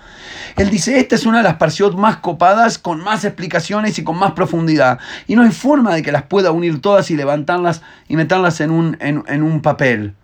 Él 0.56 0.70
dice, 0.70 0.98
esta 0.98 1.14
es 1.14 1.26
una 1.26 1.38
de 1.38 1.44
las 1.44 1.56
parciot 1.56 1.94
más 1.94 2.16
copadas, 2.16 2.78
con 2.78 3.04
más 3.04 3.24
explicaciones 3.24 3.98
y 3.98 4.04
con 4.04 4.18
más 4.18 4.32
profundidad. 4.32 4.98
Y 5.26 5.36
no 5.36 5.42
hay 5.42 5.52
forma 5.52 5.94
de 5.94 6.02
que 6.02 6.10
las 6.10 6.22
pueda 6.22 6.52
unir 6.52 6.80
todas 6.80 7.10
y 7.10 7.16
levantarlas 7.16 7.82
y 8.08 8.16
meterlas 8.16 8.60
en 8.60 8.70
un, 8.70 8.96
en, 9.00 9.42
un 9.42 9.60
papel. 9.60 10.14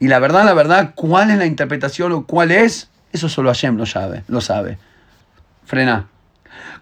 Y 0.00 0.08
la 0.08 0.18
verdad, 0.18 0.44
la 0.44 0.54
verdad, 0.54 0.92
¿cuál 0.94 1.30
es 1.30 1.38
la 1.38 1.46
interpretación 1.46 2.12
o 2.12 2.24
cuál 2.24 2.50
es? 2.50 2.88
Eso 3.12 3.28
solo 3.28 3.50
Hashem 3.50 3.76
lo 3.76 3.86
sabe. 3.86 4.22
Lo 4.28 4.40
sabe. 4.40 4.78
Frena. 5.64 6.06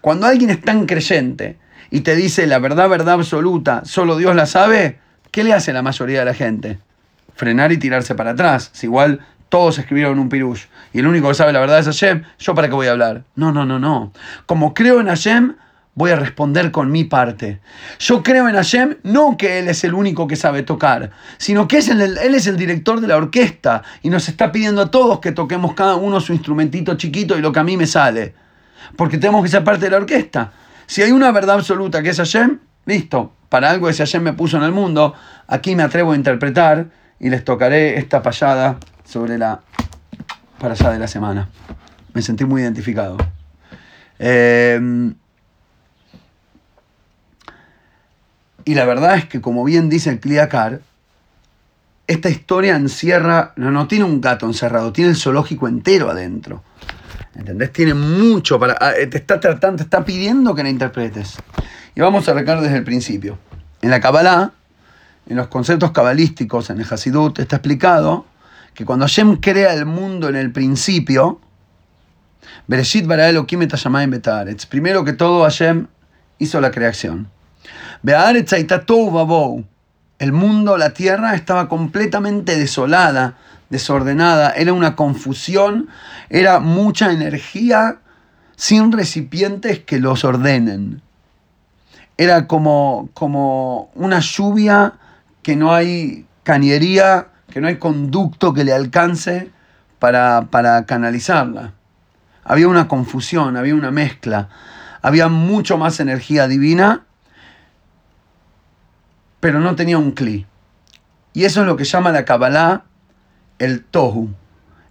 Cuando 0.01 0.27
alguien 0.27 0.49
es 0.49 0.61
tan 0.61 0.85
creyente 0.85 1.57
y 1.89 2.01
te 2.01 2.15
dice 2.15 2.47
la 2.47 2.59
verdad, 2.59 2.89
verdad 2.89 3.15
absoluta, 3.15 3.83
solo 3.85 4.17
Dios 4.17 4.35
la 4.35 4.45
sabe, 4.45 4.99
¿Qué 5.37 5.43
le 5.43 5.53
hace 5.53 5.71
la 5.71 5.83
mayoría 5.83 6.19
de 6.19 6.25
la 6.25 6.33
gente? 6.33 6.79
Frenar 7.35 7.71
y 7.71 7.77
tirarse 7.77 8.15
para 8.15 8.31
atrás. 8.31 8.71
Si 8.73 8.87
igual 8.87 9.19
todos 9.49 9.77
escribieron 9.77 10.17
un 10.17 10.29
pirush 10.29 10.65
y 10.93 10.99
el 10.99 11.05
único 11.05 11.27
que 11.27 11.35
sabe 11.35 11.53
la 11.53 11.59
verdad 11.59 11.77
es 11.77 11.85
Hashem, 11.85 12.23
¿yo 12.39 12.55
para 12.55 12.67
qué 12.69 12.73
voy 12.73 12.87
a 12.87 12.91
hablar? 12.91 13.23
No, 13.35 13.51
no, 13.51 13.63
no, 13.63 13.77
no. 13.77 14.11
Como 14.47 14.73
creo 14.73 14.99
en 14.99 15.07
Hashem, 15.07 15.55
voy 15.97 16.11
a 16.11 16.15
responder 16.15 16.69
con 16.69 16.91
mi 16.91 17.05
parte. 17.05 17.59
Yo 17.97 18.21
creo 18.21 18.47
en 18.47 18.53
Hashem 18.53 18.97
no 19.01 19.35
que 19.35 19.57
Él 19.57 19.67
es 19.67 19.83
el 19.83 19.95
único 19.95 20.27
que 20.27 20.35
sabe 20.35 20.61
tocar, 20.61 21.09
sino 21.39 21.67
que 21.67 21.79
es 21.79 21.89
el, 21.89 21.99
Él 22.01 22.35
es 22.35 22.45
el 22.45 22.55
director 22.55 23.01
de 23.01 23.07
la 23.07 23.17
orquesta 23.17 23.81
y 24.03 24.11
nos 24.11 24.29
está 24.29 24.51
pidiendo 24.51 24.83
a 24.83 24.91
todos 24.91 25.19
que 25.19 25.31
toquemos 25.31 25.73
cada 25.73 25.95
uno 25.95 26.21
su 26.21 26.33
instrumentito 26.33 26.95
chiquito 26.97 27.35
y 27.35 27.41
lo 27.41 27.51
que 27.51 27.59
a 27.59 27.63
mí 27.63 27.77
me 27.77 27.87
sale. 27.87 28.35
Porque 28.95 29.17
tenemos 29.17 29.41
que 29.41 29.49
ser 29.49 29.63
parte 29.63 29.85
de 29.85 29.91
la 29.91 29.97
orquesta. 29.97 30.53
Si 30.85 31.01
hay 31.01 31.11
una 31.11 31.31
verdad 31.31 31.55
absoluta 31.55 32.03
que 32.03 32.09
es 32.09 32.17
Hashem, 32.17 32.59
listo, 32.85 33.33
para 33.49 33.71
algo 33.71 33.87
que 33.87 33.93
Hashem 33.95 34.21
me 34.21 34.33
puso 34.33 34.57
en 34.57 34.63
el 34.63 34.71
mundo, 34.71 35.15
aquí 35.47 35.75
me 35.75 35.81
atrevo 35.81 36.11
a 36.11 36.15
interpretar 36.15 36.91
y 37.19 37.31
les 37.31 37.43
tocaré 37.43 37.97
esta 37.97 38.21
payada 38.21 38.77
sobre 39.03 39.39
la 39.39 39.61
allá 40.61 40.91
de 40.91 40.99
la 40.99 41.07
semana. 41.07 41.49
Me 42.13 42.21
sentí 42.21 42.45
muy 42.45 42.61
identificado. 42.61 43.17
Eh, 44.19 44.79
Y 48.67 48.75
la 48.75 48.83
verdad 48.83 49.15
es 49.15 49.23
que, 49.23 49.39
como 49.39 49.63
bien 49.63 49.87
dice 49.87 50.09
el 50.09 50.19
Cliacar, 50.19 50.81
esta 52.05 52.29
historia 52.29 52.75
encierra, 52.75 53.53
no, 53.55 53.87
tiene 53.87 54.03
un 54.03 54.19
gato 54.19 54.45
encerrado, 54.45 54.91
tiene 54.91 55.11
el 55.11 55.15
zoológico 55.15 55.69
entero 55.69 56.11
adentro. 56.11 56.63
¿Entendés? 57.33 57.71
Tiene 57.71 57.93
mucho 57.93 58.59
para. 58.59 58.75
Ah, 58.81 58.91
te 59.09 59.19
está 59.19 59.39
tratando, 59.39 59.77
te 59.77 59.83
está 59.83 60.03
pidiendo 60.03 60.53
que 60.53 60.63
la 60.63 60.69
interpretes. 60.69 61.37
Y 61.95 62.01
vamos 62.01 62.27
a 62.27 62.31
arrancar 62.31 62.59
desde 62.59 62.75
el 62.75 62.83
principio. 62.83 63.39
En 63.81 63.89
la 63.89 64.01
Kabbalah, 64.01 64.51
en 65.29 65.37
los 65.37 65.47
conceptos 65.47 65.91
cabalísticos, 65.91 66.69
en 66.69 66.81
el 66.81 66.87
Hasidut, 66.91 67.39
está 67.39 67.55
explicado 67.55 68.25
que 68.73 68.83
cuando 68.83 69.05
Hashem 69.05 69.37
crea 69.37 69.73
el 69.75 69.85
mundo 69.85 70.27
en 70.27 70.35
el 70.35 70.51
principio, 70.51 71.39
Bereshit 72.67 73.07
bara 73.07 73.29
Elohim 73.29 73.61
et 73.61 74.65
Primero 74.67 75.05
que 75.05 75.13
todo, 75.13 75.43
Hashem 75.43 75.87
hizo 76.37 76.59
la 76.59 76.71
creación. 76.71 77.29
El 80.19 80.31
mundo, 80.31 80.77
la 80.77 80.93
tierra 80.93 81.35
estaba 81.35 81.69
completamente 81.69 82.57
desolada, 82.57 83.35
desordenada, 83.69 84.51
era 84.51 84.73
una 84.73 84.95
confusión, 84.95 85.89
era 86.29 86.59
mucha 86.59 87.11
energía 87.11 87.99
sin 88.55 88.91
recipientes 88.91 89.79
que 89.79 89.99
los 89.99 90.23
ordenen. 90.23 91.01
Era 92.17 92.47
como, 92.47 93.09
como 93.13 93.91
una 93.93 94.19
lluvia 94.19 94.93
que 95.43 95.55
no 95.55 95.73
hay 95.73 96.25
cañería, 96.43 97.27
que 97.51 97.61
no 97.61 97.67
hay 97.67 97.77
conducto 97.77 98.53
que 98.53 98.63
le 98.63 98.73
alcance 98.73 99.51
para, 99.99 100.47
para 100.49 100.85
canalizarla. 100.85 101.73
Había 102.43 102.67
una 102.67 102.87
confusión, 102.87 103.55
había 103.55 103.75
una 103.75 103.91
mezcla, 103.91 104.49
había 105.03 105.27
mucho 105.27 105.77
más 105.77 105.99
energía 105.99 106.47
divina 106.47 107.06
pero 109.39 109.59
no 109.59 109.75
tenía 109.75 109.97
un 109.97 110.11
cli. 110.11 110.45
Y 111.33 111.45
eso 111.45 111.61
es 111.61 111.67
lo 111.67 111.77
que 111.77 111.83
llama 111.83 112.11
la 112.11 112.25
Kabbalah 112.25 112.83
el 113.59 113.83
tohu, 113.83 114.33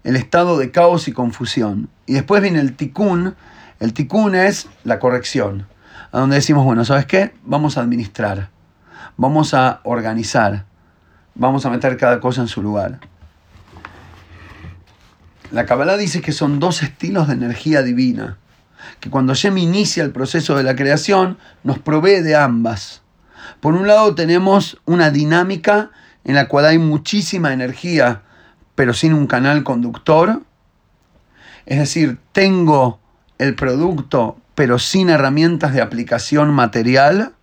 el 0.05 0.17
estado 0.17 0.59
de 0.59 0.71
caos 0.71 1.09
y 1.09 1.13
confusión. 1.13 1.89
Y 2.07 2.15
después 2.15 2.43
viene 2.43 2.61
el 2.61 2.75
tikkun. 2.75 3.35
El 3.81 3.93
tikkun 3.93 4.35
es 4.35 4.69
la 4.85 4.99
corrección, 4.99 5.67
a 6.13 6.21
donde 6.21 6.37
decimos, 6.37 6.65
bueno, 6.65 6.85
¿sabes 6.85 7.07
qué? 7.07 7.35
Vamos 7.45 7.77
a 7.77 7.83
administrar, 7.83 8.51
vamos 9.17 9.55
a 9.55 9.81
organizar, 9.85 10.65
vamos 11.35 11.67
a 11.67 11.71
meter 11.71 11.97
cada 11.97 12.21
cosa 12.21 12.41
en 12.41 12.49
su 12.49 12.63
lugar. 12.63 13.01
La 15.53 15.67
Kabbalah 15.67 15.97
dice 15.97 16.23
que 16.23 16.33
son 16.33 16.59
dos 16.59 16.83
estilos 16.83 17.29
de 17.29 17.35
energía 17.35 17.83
divina, 17.83 18.39
que 19.01 19.11
cuando 19.11 19.35
Shem 19.35 19.59
inicia 19.59 20.03
el 20.03 20.11
proceso 20.11 20.57
de 20.57 20.65
la 20.65 20.75
creación, 20.75 21.39
nos 21.63 21.79
provee 21.79 22.23
de 22.23 22.35
ambas. 22.35 23.03
Por 23.61 23.75
un 23.75 23.87
lado 23.87 24.15
tenemos 24.15 24.81
una 24.85 25.11
dinámica 25.11 25.91
en 26.25 26.35
la 26.35 26.49
cual 26.49 26.67
hay 26.67 26.79
muchísima 26.79 27.53
energía, 27.53 28.23
pero 28.75 28.93
sin 28.93 29.15
un 29.15 29.27
canal 29.27 29.65
conductor. 29.65 30.43
Es 31.67 31.79
decir, 31.79 32.19
tengo 32.33 33.01
el 33.39 33.55
producto, 33.55 34.39
pero 34.55 34.79
sin 34.79 35.11
herramientas 35.11 35.73
de 35.73 35.83
aplicación 35.83 36.53
material. 36.53 37.35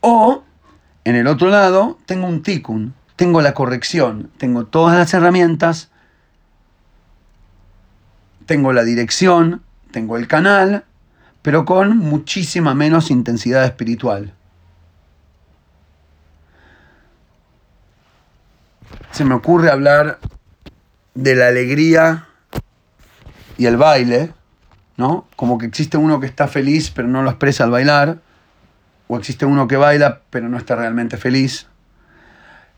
O, 0.00 0.42
en 1.04 1.16
el 1.16 1.26
otro 1.26 1.48
lado, 1.48 1.98
tengo 2.06 2.26
un 2.26 2.42
tikkun, 2.42 2.94
tengo 3.16 3.42
la 3.42 3.52
corrección, 3.52 4.30
tengo 4.38 4.64
todas 4.64 4.96
las 4.96 5.12
herramientas, 5.12 5.90
tengo 8.46 8.72
la 8.72 8.82
dirección, 8.82 9.62
tengo 9.90 10.16
el 10.16 10.26
canal, 10.26 10.84
pero 11.42 11.64
con 11.64 11.96
muchísima 11.96 12.74
menos 12.74 13.10
intensidad 13.10 13.64
espiritual. 13.64 14.34
Se 19.12 19.24
me 19.24 19.34
ocurre 19.34 19.70
hablar 19.70 20.18
de 21.14 21.34
la 21.34 21.48
alegría 21.48 22.26
y 23.58 23.66
el 23.66 23.76
baile, 23.76 24.32
¿no? 24.96 25.26
Como 25.36 25.58
que 25.58 25.66
existe 25.66 25.96
uno 25.96 26.20
que 26.20 26.26
está 26.26 26.46
feliz 26.48 26.90
pero 26.90 27.08
no 27.08 27.22
lo 27.22 27.30
expresa 27.30 27.64
al 27.64 27.70
bailar, 27.70 28.18
o 29.08 29.16
existe 29.16 29.46
uno 29.46 29.66
que 29.66 29.76
baila 29.76 30.20
pero 30.30 30.48
no 30.48 30.56
está 30.56 30.76
realmente 30.76 31.16
feliz. 31.16 31.66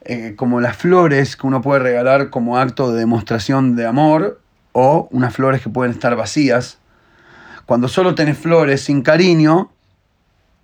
Eh, 0.04 0.34
como 0.36 0.60
las 0.60 0.76
flores 0.76 1.36
que 1.36 1.46
uno 1.46 1.62
puede 1.62 1.80
regalar 1.80 2.30
como 2.30 2.58
acto 2.58 2.92
de 2.92 2.98
demostración 2.98 3.76
de 3.76 3.86
amor, 3.86 4.40
o 4.72 5.08
unas 5.12 5.34
flores 5.34 5.60
que 5.60 5.68
pueden 5.68 5.92
estar 5.92 6.16
vacías 6.16 6.78
cuando 7.72 7.88
solo 7.88 8.14
tenés 8.14 8.36
flores 8.36 8.82
sin 8.82 9.00
cariño, 9.00 9.72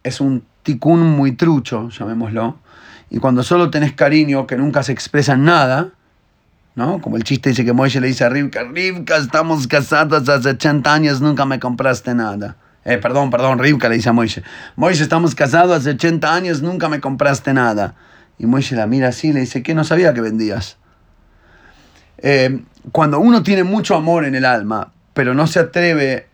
es 0.03 0.21
un 0.21 0.45
ticún 0.63 1.01
muy 1.01 1.33
trucho, 1.33 1.89
llamémoslo. 1.89 2.59
Y 3.09 3.19
cuando 3.19 3.43
solo 3.43 3.71
tenés 3.71 3.95
cariño 3.95 4.47
que 4.47 4.59
nunca 4.59 4.83
se 4.83 4.93
expresa 4.93 5.33
en 5.33 5.45
nada, 5.45 5.89
¿no? 6.75 7.01
Como 7.01 7.17
el 7.17 7.25
chiste 7.25 7.49
dice 7.49 7.65
que 7.65 7.73
Moisés 7.73 8.03
le 8.03 8.09
dice 8.09 8.25
a 8.25 8.29
Rivka, 8.29 8.63
Rivka, 8.63 9.17
estamos 9.17 9.67
casados 9.67 10.29
hace 10.29 10.51
80 10.51 10.93
años, 10.93 11.23
nunca 11.23 11.47
me 11.47 11.59
compraste 11.59 12.15
nada. 12.15 12.57
Eh, 12.85 12.99
perdón, 12.99 13.31
perdón, 13.31 13.59
Rivka 13.59 13.89
le 13.89 13.95
dice 13.95 14.11
a 14.11 14.13
Moisés, 14.13 14.45
Moisés, 14.77 15.01
estamos 15.01 15.35
casados 15.35 15.79
hace 15.79 15.93
80 15.93 16.35
años, 16.35 16.61
nunca 16.61 16.91
me 16.91 17.01
compraste 17.01 17.55
nada. 17.55 17.95
Y 18.39 18.45
Moisés 18.45 18.77
la 18.77 18.87
mira 18.87 19.09
así 19.09 19.29
y 19.29 19.33
le 19.33 19.41
dice, 19.41 19.63
¿qué 19.63 19.75
no 19.75 19.83
sabía 19.83 20.13
que 20.13 20.21
vendías? 20.21 20.77
Eh, 22.19 22.61
cuando 22.93 23.19
uno 23.19 23.43
tiene 23.43 23.65
mucho 23.65 23.95
amor 23.95 24.27
en 24.27 24.35
el 24.35 24.45
alma, 24.45 24.93
pero 25.15 25.33
no 25.33 25.47
se 25.47 25.61
atreve 25.61 26.28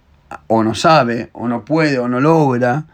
o 0.47 0.63
no 0.63 0.75
sabe, 0.75 1.31
o 1.33 1.49
no 1.49 1.65
puede, 1.65 1.99
o 1.99 2.09
no 2.09 2.21
logra 2.21 2.85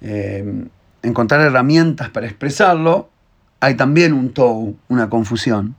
eh, 0.00 0.66
encontrar 1.02 1.40
herramientas 1.40 2.10
para 2.10 2.26
expresarlo, 2.26 3.10
hay 3.60 3.74
también 3.74 4.12
un 4.12 4.32
tou, 4.32 4.76
una 4.88 5.08
confusión. 5.08 5.76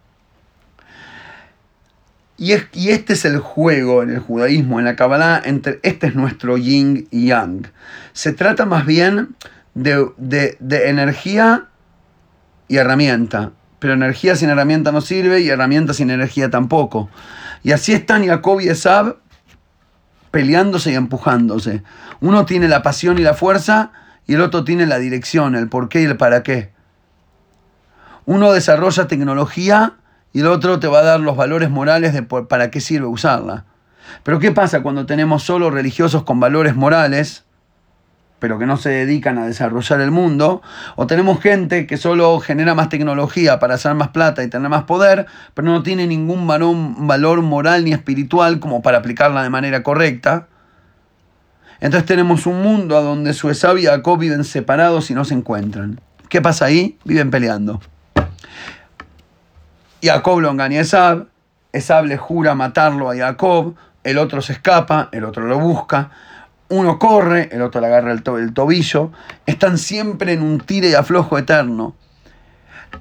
Y, 2.37 2.53
y, 2.73 2.89
este 2.89 3.13
es 3.13 3.23
el 3.23 3.39
juego 3.39 4.03
en 4.03 4.09
el 4.09 4.19
judaísmo, 4.19 4.79
en 4.79 4.85
la 4.85 4.95
Kabbalah, 4.95 5.41
entre 5.45 5.79
este 5.83 6.07
es 6.07 6.15
nuestro 6.15 6.57
yin 6.57 7.07
y 7.11 7.27
yang. 7.27 7.67
Se 8.11 8.33
trata 8.33 8.65
más 8.65 8.85
bien 8.85 9.35
de, 9.73 10.09
de 10.17 10.89
energía 10.89 11.67
y 12.67 12.77
herramienta. 12.77 13.51
Pero 13.79 13.93
energía 13.93 14.35
sin 14.35 14.49
herramienta 14.49 14.91
no 14.91 15.01
sirve 15.01 15.41
y 15.41 15.49
herramienta 15.49 15.93
sin 15.93 16.09
energía 16.09 16.49
tampoco. 16.49 17.09
Y 17.63 17.71
así 17.71 17.93
están 17.93 18.25
Jacob 18.25 18.59
y 18.61 18.69
Esab 18.69 19.17
peleándose 20.35 20.91
y 20.91 20.95
empujándose. 20.95 21.81
Uno 22.19 22.45
tiene 22.45 22.67
la 22.67 22.83
pasión 22.83 23.17
y 23.17 23.21
la 23.21 23.35
fuerza 23.35 23.93
y 24.27 24.33
el 24.33 24.41
otro 24.41 24.65
tiene 24.65 24.85
la 24.85 24.99
dirección, 24.99 25.55
el 25.55 25.69
por 25.69 25.87
qué 25.87 26.01
y 26.01 26.03
el 26.03 26.17
para 26.17 26.43
qué. 26.43 26.73
Uno 28.25 28.51
desarrolla 28.51 29.07
tecnología 29.07 29.93
y 30.33 30.41
el 30.41 30.47
otro 30.47 30.77
te 30.77 30.87
va 30.87 30.99
a 30.99 31.03
dar 31.03 31.21
los 31.21 31.37
valores 31.37 31.69
morales 31.69 32.11
de 32.11 32.23
para 32.23 32.69
qué 32.69 32.81
sirve 32.81 33.07
usarla. 33.07 33.63
Pero 34.23 34.39
¿qué 34.39 34.51
pasa 34.51 34.83
cuando 34.83 35.05
tenemos 35.05 35.41
solo 35.41 35.71
religiosos 35.71 36.23
con 36.23 36.41
valores 36.41 36.75
morales 36.75 37.44
pero 38.39 38.59
que 38.59 38.65
no 38.65 38.77
se 38.77 38.89
dedican 38.89 39.37
a 39.37 39.45
desarrollar 39.45 40.01
el 40.01 40.11
mundo, 40.11 40.61
o 40.95 41.07
tenemos 41.07 41.39
gente 41.39 41.87
que 41.87 41.97
solo 41.97 42.39
genera 42.39 42.75
más 42.75 42.89
tecnología 42.89 43.59
para 43.59 43.75
hacer 43.75 43.93
más 43.95 44.09
plata 44.09 44.43
y 44.43 44.49
tener 44.49 44.69
más 44.69 44.83
poder, 44.83 45.25
pero 45.53 45.67
no 45.67 45.83
tiene 45.83 46.05
ningún 46.07 46.47
valor 46.47 47.41
moral 47.41 47.85
ni 47.85 47.93
espiritual 47.93 48.59
como 48.59 48.81
para 48.81 48.99
aplicarla 48.99 49.41
de 49.43 49.49
manera 49.49 49.83
correcta. 49.83 50.47
Entonces 51.79 52.05
tenemos 52.05 52.45
un 52.45 52.61
mundo 52.61 53.01
donde 53.01 53.33
su 53.33 53.49
y 53.49 53.85
Jacob 53.85 54.17
viven 54.17 54.43
separados 54.43 55.11
y 55.11 55.13
no 55.13 55.25
se 55.25 55.33
encuentran. 55.33 55.99
¿Qué 56.29 56.41
pasa 56.41 56.65
ahí? 56.65 56.97
Viven 57.03 57.29
peleando. 57.31 57.81
Jacob 60.01 60.39
lo 60.39 60.51
engaña 60.51 60.79
a 60.79 60.81
Esab, 60.81 61.27
Esab 61.71 62.05
le 62.05 62.17
jura 62.17 62.55
matarlo 62.55 63.09
a 63.09 63.15
Jacob, 63.15 63.75
el 64.03 64.17
otro 64.17 64.41
se 64.41 64.53
escapa, 64.53 65.09
el 65.11 65.25
otro 65.25 65.47
lo 65.47 65.59
busca, 65.59 66.11
uno 66.69 66.99
corre, 66.99 67.49
el 67.51 67.61
otro 67.61 67.81
le 67.81 67.87
agarra 67.87 68.11
el, 68.11 68.23
tobillo, 68.23 69.11
están 69.45 69.77
siempre 69.77 70.33
en 70.33 70.41
un 70.41 70.59
tire 70.59 70.89
y 70.89 70.93
aflojo 70.93 71.37
eterno. 71.37 71.95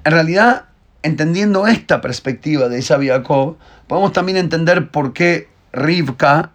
En 0.03 0.11
realidad, 0.11 0.65
entendiendo 1.03 1.67
esta 1.67 2.01
perspectiva 2.01 2.69
de 2.69 2.81
Jacob, 2.81 3.57
podemos 3.87 4.13
también 4.13 4.37
entender 4.37 4.89
por 4.89 5.13
qué 5.13 5.49
Rivka 5.73 6.51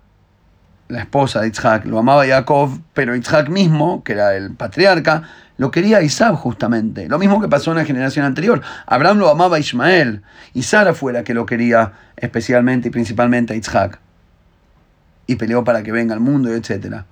la 0.88 1.00
esposa 1.00 1.40
de 1.40 1.48
Isaac, 1.48 1.84
lo 1.86 1.98
amaba 1.98 2.26
Jacob, 2.26 2.80
pero 2.94 3.14
Isaac 3.14 3.48
mismo, 3.48 4.02
que 4.02 4.12
era 4.12 4.34
el 4.34 4.54
patriarca, 4.54 5.22
lo 5.56 5.70
quería 5.70 6.02
Isaac 6.02 6.34
justamente. 6.34 7.08
Lo 7.08 7.18
mismo 7.18 7.40
que 7.40 7.48
pasó 7.48 7.70
en 7.70 7.76
la 7.76 7.84
generación 7.84 8.24
anterior. 8.24 8.60
Abraham 8.86 9.18
lo 9.18 9.28
amaba 9.28 9.56
a 9.56 9.60
Ismael 9.60 10.22
y 10.54 10.62
Sara 10.62 10.94
fue 10.94 11.12
la 11.12 11.22
que 11.22 11.34
lo 11.34 11.46
quería 11.46 11.92
especialmente 12.16 12.88
y 12.88 12.90
principalmente 12.90 13.52
a 13.52 13.56
Isaac. 13.56 14.00
Y 15.30 15.36
peleó 15.36 15.62
para 15.64 15.82
que 15.82 15.92
venga 15.92 16.14
al 16.14 16.20
mundo, 16.20 16.52
etc. 16.52 17.02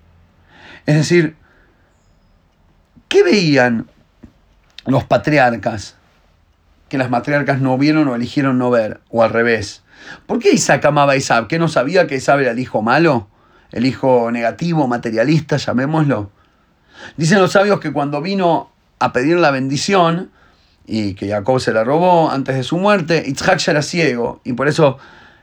Es 0.87 0.97
decir, 0.97 1.37
¿qué 3.09 3.23
veían 3.23 3.87
los 4.87 5.05
patriarcas 5.05 5.97
que 6.89 6.99
las 6.99 7.11
matriarcas 7.11 7.61
no 7.61 7.77
vieron 7.79 8.09
o 8.09 8.15
eligieron 8.15 8.59
no 8.59 8.71
ver? 8.71 9.01
O 9.11 9.23
al 9.23 9.31
revés. 9.31 9.83
¿Por 10.27 10.39
qué 10.39 10.51
Isaac 10.51 10.85
amaba 10.85 11.13
a 11.13 11.17
Isaac? 11.17 11.47
¿Qué 11.49 11.59
no 11.59 11.69
sabía 11.69 12.07
que 12.07 12.17
Isaac 12.17 12.41
era 12.41 12.51
el 12.53 12.59
hijo 12.59 12.83
malo? 12.83 13.29
el 13.73 13.87
hijo 13.87 14.31
negativo, 14.31 14.87
materialista, 14.87 15.57
llamémoslo. 15.57 16.31
Dicen 17.17 17.41
los 17.41 17.53
sabios 17.53 17.81
que 17.81 17.93
cuando 17.93 18.21
vino 18.21 18.71
a 18.99 19.13
pedir 19.13 19.37
la 19.37 19.51
bendición 19.51 20.31
y 20.87 21.15
que 21.15 21.29
Jacob 21.29 21.61
se 21.61 21.73
la 21.73 21.85
robó 21.85 22.31
antes 22.31 22.57
de 22.57 22.63
su 22.63 22.79
muerte, 22.79 23.23
Isaac 23.27 23.59
ya 23.59 23.73
era 23.73 23.83
ciego 23.83 24.41
y 24.45 24.55
por 24.55 24.69
eso 24.69 24.99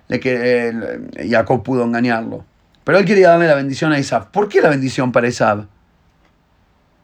que, 0.09 0.99
Jacob 1.29 1.63
pudo 1.63 1.83
engañarlo. 1.83 2.45
Pero 2.85 2.99
él 2.99 3.05
quería 3.05 3.31
darle 3.31 3.47
la 3.47 3.55
bendición 3.55 3.91
a 3.91 3.99
Isaac. 3.99 4.29
¿Por 4.31 4.47
qué 4.47 4.61
la 4.61 4.69
bendición 4.69 5.11
para 5.11 5.27
Isaac? 5.27 5.67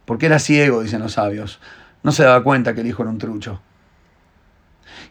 Porque 0.06 0.28
era 0.28 0.40
ciego, 0.40 0.84
dicen 0.84 1.02
los 1.02 1.14
sabios. 1.14 1.60
No 2.04 2.12
se 2.12 2.24
daba 2.24 2.44
cuenta 2.44 2.74
que 2.74 2.82
el 2.82 2.88
hijo 2.88 3.02
era 3.02 3.12
un 3.12 3.18
trucho. 3.18 3.62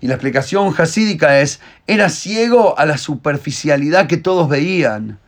Y 0.00 0.06
la 0.06 0.14
explicación 0.14 0.70
jasídica 0.70 1.40
es, 1.40 1.60
era 1.88 2.08
ciego 2.08 2.78
a 2.78 2.86
la 2.86 2.98
superficialidad 2.98 4.06
que 4.06 4.16
todos 4.16 4.48
veían. 4.48 5.18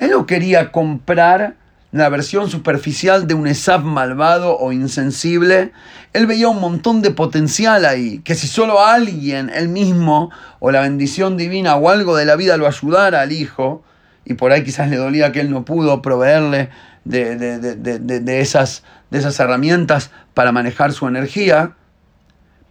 Él 0.00 0.10
no 0.10 0.26
quería 0.26 0.72
comprar 0.72 1.56
la 1.92 2.08
versión 2.08 2.48
superficial 2.50 3.26
de 3.26 3.34
un 3.34 3.46
Esaf 3.46 3.82
malvado 3.82 4.56
o 4.58 4.72
insensible. 4.72 5.72
Él 6.14 6.26
veía 6.26 6.48
un 6.48 6.60
montón 6.60 7.02
de 7.02 7.10
potencial 7.10 7.84
ahí, 7.84 8.20
que 8.20 8.34
si 8.34 8.48
solo 8.48 8.82
alguien, 8.82 9.50
él 9.54 9.68
mismo, 9.68 10.30
o 10.58 10.70
la 10.70 10.80
bendición 10.80 11.36
divina 11.36 11.76
o 11.76 11.90
algo 11.90 12.16
de 12.16 12.24
la 12.24 12.36
vida 12.36 12.56
lo 12.56 12.66
ayudara 12.66 13.20
al 13.20 13.32
hijo, 13.32 13.84
y 14.26 14.34
por 14.34 14.50
ahí 14.50 14.64
quizás 14.64 14.90
le 14.90 14.96
dolía 14.96 15.30
que 15.30 15.40
él 15.40 15.50
no 15.50 15.64
pudo 15.64 16.02
proveerle 16.02 16.68
de, 17.04 17.36
de, 17.36 18.40
esas, 18.40 18.82
de 19.10 19.18
esas 19.18 19.38
herramientas 19.38 20.10
para 20.34 20.50
manejar 20.50 20.92
su 20.92 21.06
energía, 21.06 21.76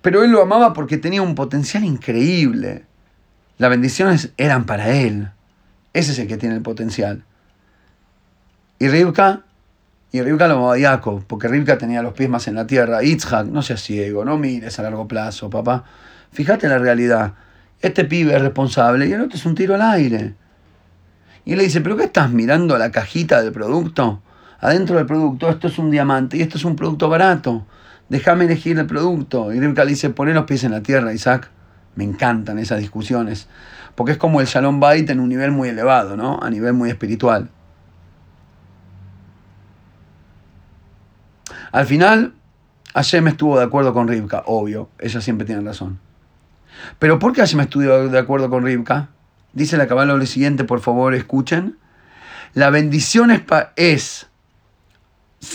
pero 0.02 0.24
él 0.24 0.32
lo 0.32 0.42
amaba 0.42 0.74
porque 0.74 0.98
tenía 0.98 1.22
un 1.22 1.34
potencial 1.34 1.86
increíble. 1.86 2.84
Las 3.58 3.70
bendiciones 3.70 4.34
eran 4.36 4.66
para 4.66 4.90
él. 4.90 5.30
Ese 5.94 6.12
es 6.12 6.20
el 6.20 6.28
que 6.28 6.36
tiene 6.36 6.56
el 6.56 6.62
potencial. 6.62 7.24
Y 8.78 8.90
Rivka, 8.90 9.44
y 10.12 10.22
Rivka 10.22 10.50
lo 10.50 10.56
amaba 10.56 10.76
a 10.76 10.80
Jacob, 10.80 11.24
porque 11.26 11.48
Rivka 11.48 11.78
tenía 11.78 12.02
los 12.02 12.14
pies 12.14 12.30
más 12.30 12.50
en 12.50 12.56
la 12.56 12.68
tierra. 12.68 13.02
Itzhak, 13.02 13.48
no 13.48 13.62
seas 13.62 13.82
ciego, 13.82 14.26
no 14.26 14.38
mires 14.38 14.78
a 14.78 14.84
largo 14.84 15.08
plazo, 15.08 15.50
papá. 15.50 15.86
Fíjate 16.34 16.68
la 16.68 16.80
realidad. 16.80 17.36
Este 17.80 18.04
pibe 18.04 18.36
es 18.36 18.42
responsable 18.42 19.08
y 19.08 19.14
el 19.14 19.22
otro 19.22 19.38
es 19.38 19.46
un 19.46 19.56
tiro 19.56 19.76
al 19.76 19.82
aire. 19.82 20.34
Y 21.46 21.56
le 21.56 21.64
dice, 21.64 21.82
¿pero 21.82 21.96
qué 21.96 22.06
estás 22.06 22.32
mirando 22.32 22.78
la 22.78 22.92
cajita 22.92 23.42
del 23.42 23.52
producto? 23.52 24.22
Adentro 24.60 24.98
del 24.98 25.06
producto, 25.06 25.50
esto 25.50 25.68
es 25.68 25.78
un 25.78 25.92
diamante 25.92 26.38
y 26.38 26.42
esto 26.42 26.58
es 26.58 26.66
un 26.66 26.76
producto 26.76 27.08
barato. 27.08 27.66
Déjame 28.10 28.46
elegir 28.46 28.78
el 28.80 28.88
producto. 28.88 29.54
Y 29.54 29.60
Rivka 29.60 29.86
dice, 29.86 30.10
poné 30.10 30.34
los 30.34 30.46
pies 30.46 30.64
en 30.64 30.72
la 30.72 30.82
tierra, 30.82 31.14
Isaac. 31.14 31.50
Me 31.96 32.04
encantan 32.04 32.60
esas 32.60 32.80
discusiones 32.80 33.48
porque 33.96 34.12
es 34.12 34.18
como 34.18 34.42
el 34.42 34.48
Shalom 34.48 34.80
Bait 34.80 35.10
en 35.10 35.20
un 35.20 35.30
nivel 35.30 35.52
muy 35.52 35.70
elevado, 35.70 36.16
¿no? 36.18 36.40
A 36.42 36.50
nivel 36.50 36.74
muy 36.74 36.90
espiritual. 36.90 37.50
Al 41.72 41.86
final, 41.86 42.34
Hashem 42.94 43.28
estuvo 43.28 43.58
de 43.58 43.66
acuerdo 43.66 43.94
con 43.94 44.08
Rivka, 44.08 44.44
obvio, 44.46 44.90
ella 45.00 45.20
siempre 45.22 45.46
tiene 45.46 45.62
razón. 45.62 46.00
Pero 47.00 47.20
¿por 47.20 47.34
qué 47.34 47.42
Hashem 47.42 47.62
estuvo 47.62 48.10
de 48.10 48.20
acuerdo 48.20 48.50
con 48.50 48.64
Rivka? 48.64 49.10
Dice 49.56 49.78
la 49.78 49.88
cabala 49.88 50.14
lo 50.14 50.26
siguiente, 50.26 50.66
por 50.66 50.82
favor, 50.82 51.16
escuchen. 51.16 51.78
La 52.54 52.70
bendición 52.70 53.32
es, 53.78 54.28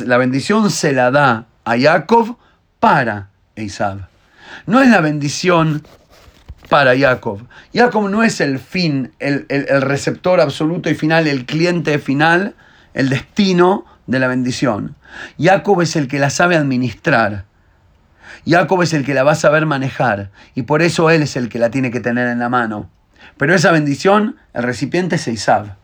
la 0.04 0.16
bendición 0.16 0.70
se 0.70 0.92
la 0.92 1.10
da 1.10 1.46
a 1.64 1.78
Jacob 1.78 2.38
para 2.80 3.28
Esav. 3.56 4.08
No 4.66 4.80
es 4.80 4.88
la 4.88 5.02
bendición 5.02 5.82
para 6.70 6.98
Jacob. 6.98 7.46
Jacob 7.74 8.08
no 8.08 8.22
es 8.22 8.40
el 8.40 8.58
fin, 8.58 9.12
el, 9.18 9.46
receptor 9.82 10.40
absoluto 10.40 10.88
y 10.88 10.94
final, 10.94 11.26
el 11.26 11.44
cliente 11.44 11.98
final, 11.98 12.54
el 12.94 13.10
destino 13.10 13.84
de 14.06 14.18
la 14.18 14.28
bendición. 14.28 14.96
Jacob 15.38 15.82
es 15.82 15.94
el 15.94 16.08
que 16.08 16.18
la 16.18 16.30
sabe 16.30 16.56
administrar. 16.56 17.44
Jacob 18.46 18.80
es 18.80 18.94
el 18.94 19.04
que 19.04 19.12
la 19.12 19.24
va 19.24 19.32
a 19.32 19.36
saber 19.36 19.66
manejar 19.66 20.30
y 20.54 20.62
por 20.62 20.80
eso 20.80 21.10
él 21.10 21.20
es 21.20 21.36
el 21.36 21.50
que 21.50 21.58
la 21.58 21.70
tiene 21.70 21.90
que 21.90 22.00
tener 22.00 22.28
en 22.28 22.38
la 22.38 22.48
mano. 22.48 22.88
Pero 23.36 23.54
esa 23.54 23.72
bendición, 23.72 24.36
el 24.52 24.62
recipiente 24.62 25.16
es 25.16 25.28
Isab. 25.28 25.76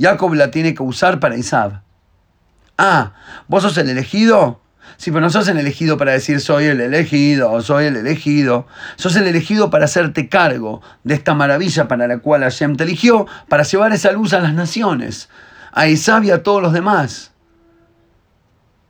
Jacob 0.00 0.34
la 0.34 0.50
tiene 0.50 0.74
que 0.74 0.82
usar 0.82 1.20
para 1.20 1.36
Isab. 1.36 1.80
Ah, 2.78 3.12
¿vos 3.46 3.62
sos 3.62 3.76
el 3.78 3.88
elegido? 3.88 4.60
Sí, 4.96 5.10
pero 5.10 5.22
no 5.22 5.30
sos 5.30 5.48
el 5.48 5.58
elegido 5.58 5.96
para 5.96 6.12
decir 6.12 6.40
soy 6.40 6.64
el 6.64 6.80
elegido 6.80 7.50
o 7.50 7.62
soy 7.62 7.86
el 7.86 7.96
elegido. 7.96 8.66
Sos 8.96 9.16
el 9.16 9.26
elegido 9.26 9.70
para 9.70 9.86
hacerte 9.86 10.28
cargo 10.28 10.82
de 11.02 11.14
esta 11.14 11.34
maravilla 11.34 11.88
para 11.88 12.06
la 12.06 12.18
cual 12.18 12.42
Hashem 12.42 12.76
te 12.76 12.84
eligió, 12.84 13.26
para 13.48 13.64
llevar 13.64 13.92
esa 13.92 14.12
luz 14.12 14.32
a 14.32 14.40
las 14.40 14.54
naciones, 14.54 15.28
a 15.72 15.88
Isab 15.88 16.24
y 16.24 16.30
a 16.30 16.42
todos 16.42 16.62
los 16.62 16.72
demás. 16.72 17.32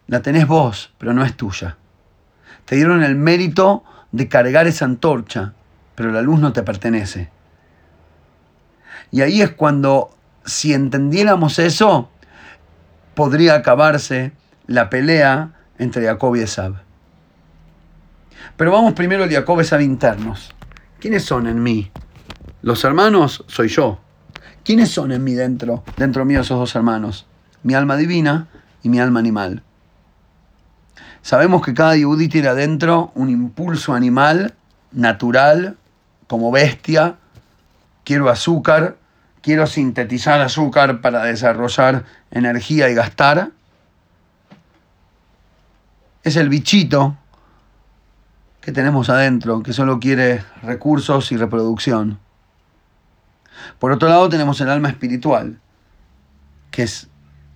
La 0.06 0.20
tenés 0.20 0.46
vos, 0.46 0.92
pero 0.98 1.14
no 1.14 1.24
es 1.24 1.36
tuya. 1.36 1.76
Te 2.66 2.76
dieron 2.76 3.02
el 3.02 3.16
mérito 3.16 3.84
de 4.12 4.28
cargar 4.28 4.66
esa 4.66 4.84
antorcha, 4.84 5.54
pero 5.94 6.12
la 6.12 6.22
luz 6.22 6.40
no 6.40 6.52
te 6.52 6.62
pertenece. 6.62 7.30
Y 9.14 9.22
ahí 9.22 9.42
es 9.42 9.52
cuando, 9.52 10.10
si 10.44 10.74
entendiéramos 10.74 11.60
eso, 11.60 12.08
podría 13.14 13.54
acabarse 13.54 14.32
la 14.66 14.90
pelea 14.90 15.52
entre 15.78 16.04
Jacob 16.04 16.34
y 16.34 16.40
Esab. 16.40 16.82
Pero 18.56 18.72
vamos 18.72 18.94
primero 18.94 19.22
al 19.22 19.30
Jacob 19.30 19.58
y 19.58 19.60
Esab 19.60 19.82
internos. 19.82 20.52
¿Quiénes 20.98 21.22
son 21.22 21.46
en 21.46 21.62
mí? 21.62 21.92
Los 22.62 22.82
hermanos 22.82 23.44
soy 23.46 23.68
yo. 23.68 24.00
¿Quiénes 24.64 24.90
son 24.90 25.12
en 25.12 25.22
mí 25.22 25.34
dentro, 25.34 25.84
dentro 25.96 26.24
mío 26.24 26.40
esos 26.40 26.58
dos 26.58 26.74
hermanos? 26.74 27.24
Mi 27.62 27.74
alma 27.74 27.96
divina 27.96 28.48
y 28.82 28.88
mi 28.88 28.98
alma 28.98 29.20
animal. 29.20 29.62
Sabemos 31.22 31.64
que 31.64 31.72
cada 31.72 31.96
yudí 31.96 32.26
tiene 32.26 32.48
adentro 32.48 33.12
un 33.14 33.30
impulso 33.30 33.94
animal, 33.94 34.54
natural, 34.90 35.76
como 36.26 36.50
bestia. 36.50 37.14
Quiero 38.02 38.28
azúcar, 38.28 38.96
quiero 39.44 39.66
sintetizar 39.66 40.40
azúcar 40.40 41.02
para 41.02 41.22
desarrollar 41.24 42.04
energía 42.30 42.88
y 42.88 42.94
gastar 42.94 43.50
es 46.22 46.36
el 46.36 46.48
bichito 46.48 47.14
que 48.62 48.72
tenemos 48.72 49.10
adentro, 49.10 49.62
que 49.62 49.74
solo 49.74 50.00
quiere 50.00 50.42
recursos 50.62 51.30
y 51.30 51.36
reproducción. 51.36 52.18
Por 53.78 53.92
otro 53.92 54.08
lado 54.08 54.30
tenemos 54.30 54.58
el 54.62 54.70
alma 54.70 54.88
espiritual, 54.88 55.60
que 56.70 56.84
es 56.84 57.08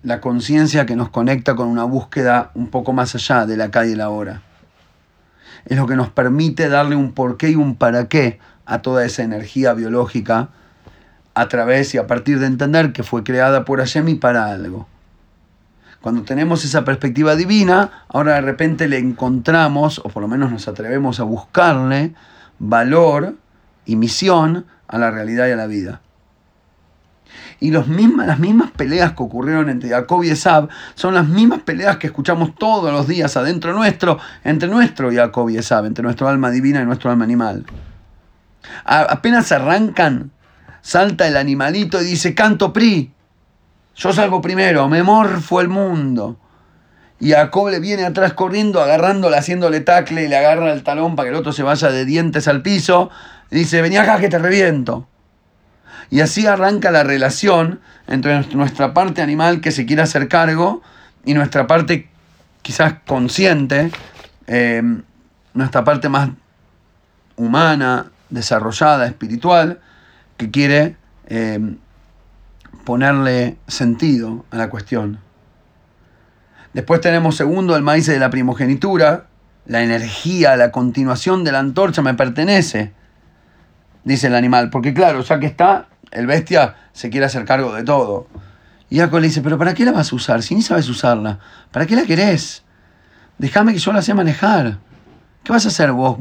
la 0.03 0.21
conciencia 0.21 0.85
que 0.85 0.95
nos 0.95 1.09
conecta 1.09 1.55
con 1.55 1.67
una 1.67 1.85
búsqueda 1.85 2.51
un 2.53 2.67
poco 2.67 2.93
más 2.93 3.15
allá 3.15 3.47
de 3.47 3.57
la 3.57 3.65
acá 3.65 3.87
y 3.87 3.95
la 3.95 4.05
ahora. 4.05 4.43
Es 5.65 5.75
lo 5.75 5.87
que 5.87 5.95
nos 5.95 6.09
permite 6.09 6.69
darle 6.69 6.95
un 6.95 7.13
porqué 7.13 7.49
y 7.49 7.55
un 7.55 7.75
para 7.75 8.07
qué 8.07 8.39
a 8.67 8.83
toda 8.83 9.03
esa 9.03 9.23
energía 9.23 9.73
biológica 9.73 10.49
a 11.39 11.47
través 11.47 11.95
y 11.95 11.97
a 11.97 12.05
partir 12.05 12.37
de 12.39 12.47
entender 12.47 12.91
que 12.91 13.03
fue 13.03 13.23
creada 13.23 13.63
por 13.63 13.79
Hashem 13.79 14.09
y 14.09 14.15
para 14.15 14.47
algo. 14.47 14.87
Cuando 16.01 16.23
tenemos 16.23 16.65
esa 16.65 16.83
perspectiva 16.83 17.37
divina, 17.37 18.03
ahora 18.09 18.35
de 18.35 18.41
repente 18.41 18.89
le 18.89 18.97
encontramos, 18.97 19.99
o 19.99 20.09
por 20.09 20.21
lo 20.21 20.27
menos 20.27 20.51
nos 20.51 20.67
atrevemos 20.67 21.21
a 21.21 21.23
buscarle, 21.23 22.13
valor 22.59 23.35
y 23.85 23.95
misión 23.95 24.65
a 24.89 24.97
la 24.97 25.11
realidad 25.11 25.47
y 25.47 25.51
a 25.51 25.55
la 25.55 25.67
vida. 25.67 26.01
Y 27.61 27.71
los 27.71 27.87
las 27.87 28.39
mismas 28.39 28.71
peleas 28.71 29.13
que 29.13 29.23
ocurrieron 29.23 29.69
entre 29.69 29.89
Jacob 29.89 30.23
y 30.23 30.31
Esab 30.31 30.67
son 30.95 31.13
las 31.13 31.27
mismas 31.27 31.61
peleas 31.61 31.97
que 31.97 32.07
escuchamos 32.07 32.55
todos 32.55 32.91
los 32.91 33.07
días 33.07 33.37
adentro 33.37 33.73
nuestro, 33.73 34.19
entre 34.43 34.67
nuestro 34.67 35.09
Jacob 35.09 35.49
y 35.49 35.57
Esab, 35.57 35.85
entre 35.85 36.03
nuestro 36.03 36.27
alma 36.27 36.51
divina 36.51 36.81
y 36.81 36.85
nuestro 36.85 37.09
alma 37.11 37.23
animal. 37.23 37.65
apenas 38.83 39.53
arrancan, 39.53 40.31
salta 40.81 41.27
el 41.27 41.37
animalito 41.37 42.01
y 42.01 42.05
dice, 42.05 42.33
canto 42.35 42.73
PRI, 42.73 43.11
yo 43.95 44.13
salgo 44.13 44.41
primero, 44.41 44.87
me 44.87 45.03
morfo 45.03 45.61
el 45.61 45.67
mundo. 45.67 46.37
Y 47.19 47.31
Jacob 47.31 47.69
le 47.69 47.79
viene 47.79 48.05
atrás 48.05 48.33
corriendo, 48.33 48.81
agarrándole, 48.81 49.37
haciéndole 49.37 49.81
tacle 49.81 50.23
y 50.23 50.27
le 50.29 50.37
agarra 50.37 50.71
el 50.71 50.83
talón 50.83 51.17
para 51.17 51.27
que 51.27 51.35
el 51.35 51.39
otro 51.39 51.51
se 51.51 51.63
vaya 51.63 51.89
de 51.89 52.05
dientes 52.05 52.47
al 52.47 52.61
piso. 52.61 53.09
Y 53.51 53.57
dice, 53.57 53.81
vení 53.81 53.97
acá 53.97 54.19
que 54.19 54.29
te 54.29 54.39
reviento. 54.39 55.05
Y 56.09 56.21
así 56.21 56.47
arranca 56.47 56.91
la 56.91 57.03
relación 57.03 57.81
entre 58.07 58.41
nuestra 58.55 58.93
parte 58.93 59.21
animal 59.21 59.59
que 59.59 59.71
se 59.71 59.85
quiere 59.85 60.01
hacer 60.01 60.27
cargo 60.29 60.81
y 61.25 61.33
nuestra 61.33 61.67
parte 61.67 62.09
quizás 62.61 62.95
consciente, 63.05 63.91
eh, 64.47 64.81
nuestra 65.53 65.83
parte 65.83 66.07
más 66.07 66.29
humana, 67.35 68.11
desarrollada, 68.29 69.05
espiritual, 69.05 69.81
que 70.39 70.49
quiere 70.49 70.95
eh, 71.27 71.59
ponerle 72.85 73.57
sentido 73.67 74.45
a 74.51 74.55
la 74.55 74.69
cuestión. 74.69 75.19
Después 76.73 77.01
tenemos 77.01 77.35
segundo 77.35 77.75
el 77.75 77.83
maíz 77.83 78.07
de 78.07 78.17
la 78.19 78.29
primogenitura, 78.29 79.25
la 79.65 79.83
energía, 79.83 80.55
la 80.55 80.71
continuación 80.71 81.43
de 81.43 81.51
la 81.51 81.59
antorcha 81.59 82.01
me 82.01 82.13
pertenece, 82.13 82.93
dice 84.05 84.27
el 84.27 84.35
animal, 84.35 84.69
porque 84.69 84.93
claro, 84.93 85.21
ya 85.23 85.41
que 85.41 85.45
está, 85.45 85.89
el 86.11 86.25
bestia 86.25 86.75
se 86.93 87.09
quiere 87.09 87.25
hacer 87.25 87.43
cargo 87.43 87.73
de 87.73 87.83
todo. 87.83 88.27
Y 88.89 88.97
Jacob 88.97 89.19
le 89.19 89.27
dice, 89.27 89.41
pero 89.41 89.57
¿para 89.57 89.73
qué 89.73 89.83
la 89.83 89.91
vas 89.91 90.13
a 90.13 90.15
usar? 90.15 90.41
Si 90.41 90.55
ni 90.55 90.61
sabes 90.61 90.87
usarla, 90.87 91.39
¿para 91.71 91.85
qué 91.85 91.97
la 91.97 92.03
querés? 92.03 92.63
Déjame 93.37 93.73
que 93.73 93.79
yo 93.79 93.91
la 93.91 94.01
sé 94.01 94.13
manejar. 94.13 94.77
¿Qué 95.43 95.51
vas 95.51 95.65
a 95.65 95.67
hacer 95.67 95.91
vos? 95.91 96.17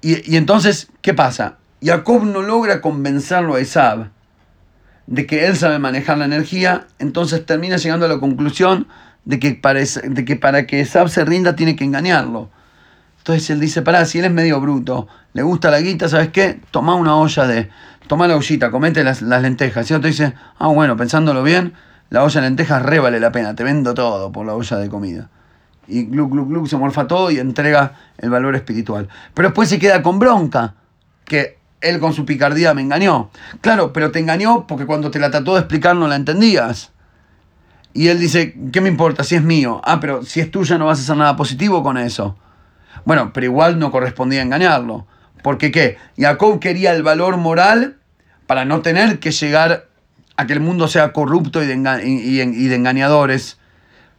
Y, 0.00 0.36
entonces, 0.36 0.88
¿qué 1.02 1.14
pasa? 1.14 1.56
Jacob 1.82 2.24
no 2.24 2.42
logra 2.42 2.80
convencerlo 2.80 3.56
a 3.56 3.60
Isab 3.60 4.10
de 5.06 5.26
que 5.26 5.46
él 5.46 5.56
sabe 5.56 5.78
manejar 5.78 6.18
la 6.18 6.26
energía, 6.26 6.86
entonces 6.98 7.44
termina 7.44 7.76
llegando 7.76 8.06
a 8.06 8.08
la 8.08 8.18
conclusión 8.18 8.86
de 9.24 9.38
que, 9.38 9.54
para, 9.54 9.80
de 9.80 10.24
que 10.24 10.36
para 10.36 10.66
que 10.66 10.84
se 10.84 11.24
rinda 11.24 11.56
tiene 11.56 11.76
que 11.76 11.84
engañarlo. 11.84 12.50
Entonces 13.18 13.50
él 13.50 13.60
dice, 13.60 13.82
pará, 13.82 14.04
si 14.04 14.18
él 14.18 14.26
es 14.26 14.32
medio 14.32 14.60
bruto, 14.60 15.08
le 15.32 15.42
gusta 15.42 15.70
la 15.70 15.80
guita, 15.80 16.08
¿sabes 16.08 16.28
qué? 16.28 16.60
Toma 16.70 16.94
una 16.94 17.16
olla 17.16 17.46
de, 17.46 17.68
toma 18.06 18.26
la 18.26 18.36
ollita, 18.36 18.70
comete 18.70 19.04
las, 19.04 19.22
lentejas. 19.22 19.90
Y 19.90 19.94
otro 19.94 20.08
dice, 20.08 20.34
ah, 20.58 20.68
bueno, 20.68 20.96
pensándolo 20.96 21.42
bien, 21.42 21.74
la 22.10 22.24
olla 22.24 22.40
de 22.40 22.46
lentejas 22.46 22.82
re 22.82 22.98
vale 23.00 23.20
la 23.20 23.32
pena, 23.32 23.54
te 23.54 23.64
vendo 23.64 23.94
todo 23.94 24.32
por 24.32 24.46
la 24.46 24.54
olla 24.54 24.76
de 24.78 24.88
comida. 24.88 25.28
Y 25.88 26.04
glu, 26.04 26.28
glu, 26.28 26.46
glu, 26.46 26.66
se 26.66 26.76
morfa 26.76 27.06
todo 27.06 27.30
y 27.30 27.38
entrega 27.38 27.94
el 28.18 28.28
valor 28.28 28.54
espiritual. 28.54 29.08
Pero 29.32 29.48
después 29.48 29.68
se 29.68 29.78
queda 29.78 30.02
con 30.02 30.18
bronca, 30.18 30.74
que 31.24 31.58
él 31.80 31.98
con 31.98 32.12
su 32.12 32.24
picardía 32.26 32.74
me 32.74 32.82
engañó. 32.82 33.30
Claro, 33.60 33.92
pero 33.92 34.10
te 34.10 34.18
engañó 34.18 34.66
porque 34.66 34.86
cuando 34.86 35.10
te 35.10 35.18
la 35.18 35.30
trató 35.30 35.54
de 35.54 35.60
explicar 35.60 35.96
no 35.96 36.06
la 36.06 36.16
entendías. 36.16 36.92
Y 37.94 38.08
él 38.08 38.20
dice, 38.20 38.54
¿qué 38.70 38.80
me 38.80 38.88
importa 38.88 39.24
si 39.24 39.34
es 39.34 39.42
mío? 39.42 39.80
Ah, 39.84 39.98
pero 39.98 40.22
si 40.22 40.40
es 40.40 40.50
tuya 40.50 40.78
no 40.78 40.86
vas 40.86 40.98
a 40.98 41.02
hacer 41.02 41.16
nada 41.16 41.36
positivo 41.36 41.82
con 41.82 41.96
eso. 41.96 42.36
Bueno, 43.04 43.32
pero 43.32 43.46
igual 43.46 43.78
no 43.78 43.90
correspondía 43.90 44.42
engañarlo. 44.42 45.06
Porque 45.42 45.70
qué? 45.70 45.96
Jacob 46.18 46.60
quería 46.60 46.92
el 46.92 47.02
valor 47.02 47.36
moral 47.38 47.96
para 48.46 48.64
no 48.64 48.82
tener 48.82 49.20
que 49.20 49.30
llegar 49.30 49.86
a 50.36 50.46
que 50.46 50.52
el 50.52 50.60
mundo 50.60 50.88
sea 50.88 51.12
corrupto 51.12 51.62
y 51.62 51.66
y 51.66 52.68
de 52.68 52.74
engañadores. 52.74 53.57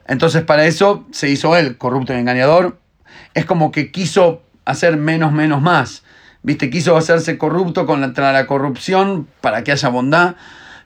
Entonces 0.10 0.44
para 0.44 0.66
eso 0.66 1.06
se 1.12 1.30
hizo 1.30 1.56
él, 1.56 1.78
corrupto 1.78 2.14
y 2.14 2.18
engañador. 2.18 2.78
Es 3.36 3.46
como 3.46 3.72
que 3.72 3.92
quiso 3.92 4.42
hacer 4.66 4.98
menos, 4.98 5.32
menos, 5.32 5.62
más. 5.62 6.04
¿Viste? 6.42 6.70
Quiso 6.70 6.98
hacerse 6.98 7.38
corrupto 7.38 7.86
contra 7.86 8.34
la 8.34 8.48
corrupción 8.48 9.28
para 9.40 9.64
que 9.64 9.72
haya 9.72 9.88
bondad. 9.90 10.36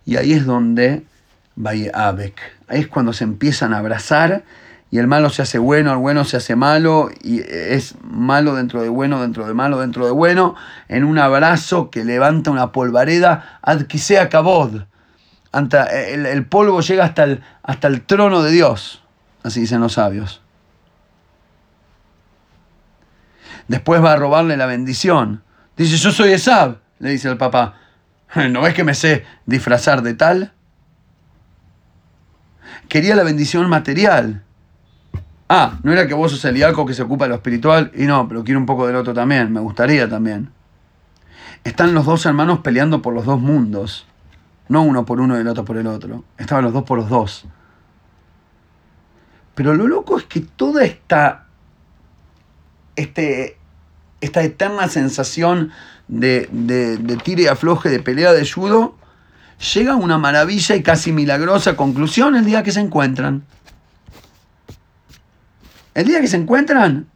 Y 0.06 0.18
ahí 0.18 0.34
es 0.34 0.46
donde 0.46 1.04
va 1.58 1.72
Abek. 1.94 2.40
Ahí 2.68 2.82
es 2.82 2.88
cuando 2.88 3.14
se 3.14 3.24
empiezan 3.24 3.74
a 3.74 3.78
abrazar 3.78 4.44
y 4.92 5.00
el 5.00 5.08
malo 5.08 5.30
se 5.30 5.42
hace 5.42 5.58
bueno, 5.58 5.92
el 5.92 5.98
bueno 5.98 6.24
se 6.24 6.38
hace 6.38 6.56
malo, 6.56 7.10
y 7.24 7.40
es 7.40 7.96
malo 8.04 8.54
dentro 8.54 8.84
de 8.84 8.90
bueno, 8.90 9.22
dentro 9.22 9.48
de 9.48 9.56
malo, 9.56 9.80
dentro 9.80 10.06
de 10.06 10.12
bueno, 10.12 10.54
en 10.88 11.04
un 11.04 11.18
abrazo 11.18 11.90
que 11.90 12.06
levanta 12.06 12.52
una 12.52 12.72
polvareda, 12.72 13.58
adquisea 13.64 14.30
cabod. 14.30 14.84
El, 15.52 16.28
el 16.28 16.46
polvo 16.46 16.82
llega 16.82 17.06
hasta 17.06 17.24
el, 17.24 17.42
hasta 17.64 17.88
el 17.88 18.02
trono 18.02 18.44
de 18.44 18.52
Dios, 18.52 19.03
así 19.44 19.62
dicen 19.62 19.82
los 19.82 19.94
sabios. 19.94 20.42
Después 23.68 24.04
va 24.04 24.14
a 24.14 24.18
robarle 24.18 24.58
la 24.58 24.66
bendición. 24.66 25.44
Dice, 25.78 25.98
yo 25.98 26.12
soy 26.12 26.34
Esab, 26.34 26.80
le 27.00 27.12
dice 27.12 27.30
el 27.30 27.38
papá. 27.38 27.76
¿No 28.50 28.62
ves 28.62 28.74
que 28.74 28.84
me 28.84 28.94
sé 28.94 29.26
disfrazar 29.46 30.02
de 30.02 30.14
tal? 30.14 30.54
Quería 32.90 33.16
la 33.16 33.24
bendición 33.24 33.70
material 33.70 34.44
ah, 35.54 35.80
no 35.84 35.92
era 35.92 36.08
que 36.08 36.14
vos 36.14 36.32
sos 36.32 36.44
el 36.46 36.56
diaco 36.56 36.86
que 36.86 36.94
se 36.94 37.04
ocupa 37.04 37.26
de 37.26 37.30
lo 37.30 37.36
espiritual, 37.36 37.92
y 37.96 38.06
no, 38.06 38.28
pero 38.28 38.44
quiero 38.44 38.60
un 38.60 38.66
poco 38.66 38.88
del 38.88 38.96
otro 38.96 39.14
también, 39.14 39.52
me 39.52 39.60
gustaría 39.60 40.10
también. 40.10 40.50
Están 41.64 41.94
los 41.94 42.06
dos 42.06 42.26
hermanos 42.26 42.60
peleando 42.60 43.02
por 43.02 43.14
los 43.14 43.26
dos 43.26 43.40
mundos, 43.40 44.08
no 44.68 44.82
uno 44.82 45.06
por 45.06 45.22
uno 45.22 45.38
y 45.38 45.42
el 45.42 45.48
otro 45.48 45.64
por 45.64 45.78
el 45.78 45.88
otro, 45.88 46.24
estaban 46.38 46.64
los 46.64 46.74
dos 46.74 46.84
por 46.84 46.98
los 46.98 47.10
dos. 47.10 47.46
Pero 49.56 49.74
lo 49.74 49.88
loco 49.88 50.18
es 50.18 50.26
que 50.26 50.42
toda 50.42 50.84
esta, 50.84 51.46
este, 52.96 53.58
esta 54.22 54.42
eterna 54.42 54.88
sensación 54.88 55.72
de, 56.08 56.50
de, 56.52 56.98
de 56.98 57.18
tire 57.18 57.44
y 57.44 57.48
afloje, 57.48 57.90
de 57.90 58.00
pelea 58.00 58.34
de 58.34 58.50
judo, 58.50 58.96
llega 59.74 59.94
a 59.94 59.96
una 59.96 60.18
maravilla 60.18 60.76
y 60.76 60.84
casi 60.84 61.12
milagrosa 61.12 61.76
conclusión 61.76 62.36
el 62.36 62.46
día 62.46 62.64
que 62.64 62.72
se 62.72 62.80
encuentran. 62.80 63.44
El 65.94 66.08
día 66.08 66.22
que 66.22 66.28
se 66.28 66.38
encuentran, 66.38 67.08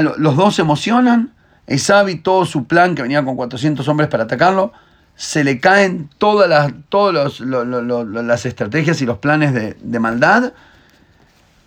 los 0.00 0.36
dos 0.36 0.54
se 0.54 0.62
emocionan, 0.62 1.34
Esabi, 1.66 2.16
todo 2.16 2.46
su 2.46 2.64
plan, 2.64 2.94
que 2.94 3.02
venía 3.02 3.24
con 3.24 3.36
400 3.36 3.86
hombres 3.88 4.08
para 4.08 4.24
atacarlo, 4.24 4.72
se 5.14 5.44
le 5.44 5.60
caen 5.60 6.08
todas 6.16 6.48
las, 6.48 6.72
todas 6.88 7.40
las 7.40 8.46
estrategias 8.46 9.02
y 9.02 9.06
los 9.06 9.18
planes 9.18 9.52
de 9.52 9.98
maldad, 10.00 10.54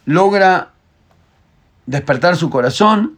logra 0.06 0.72
despertar 1.86 2.36
su 2.36 2.50
corazón, 2.50 3.18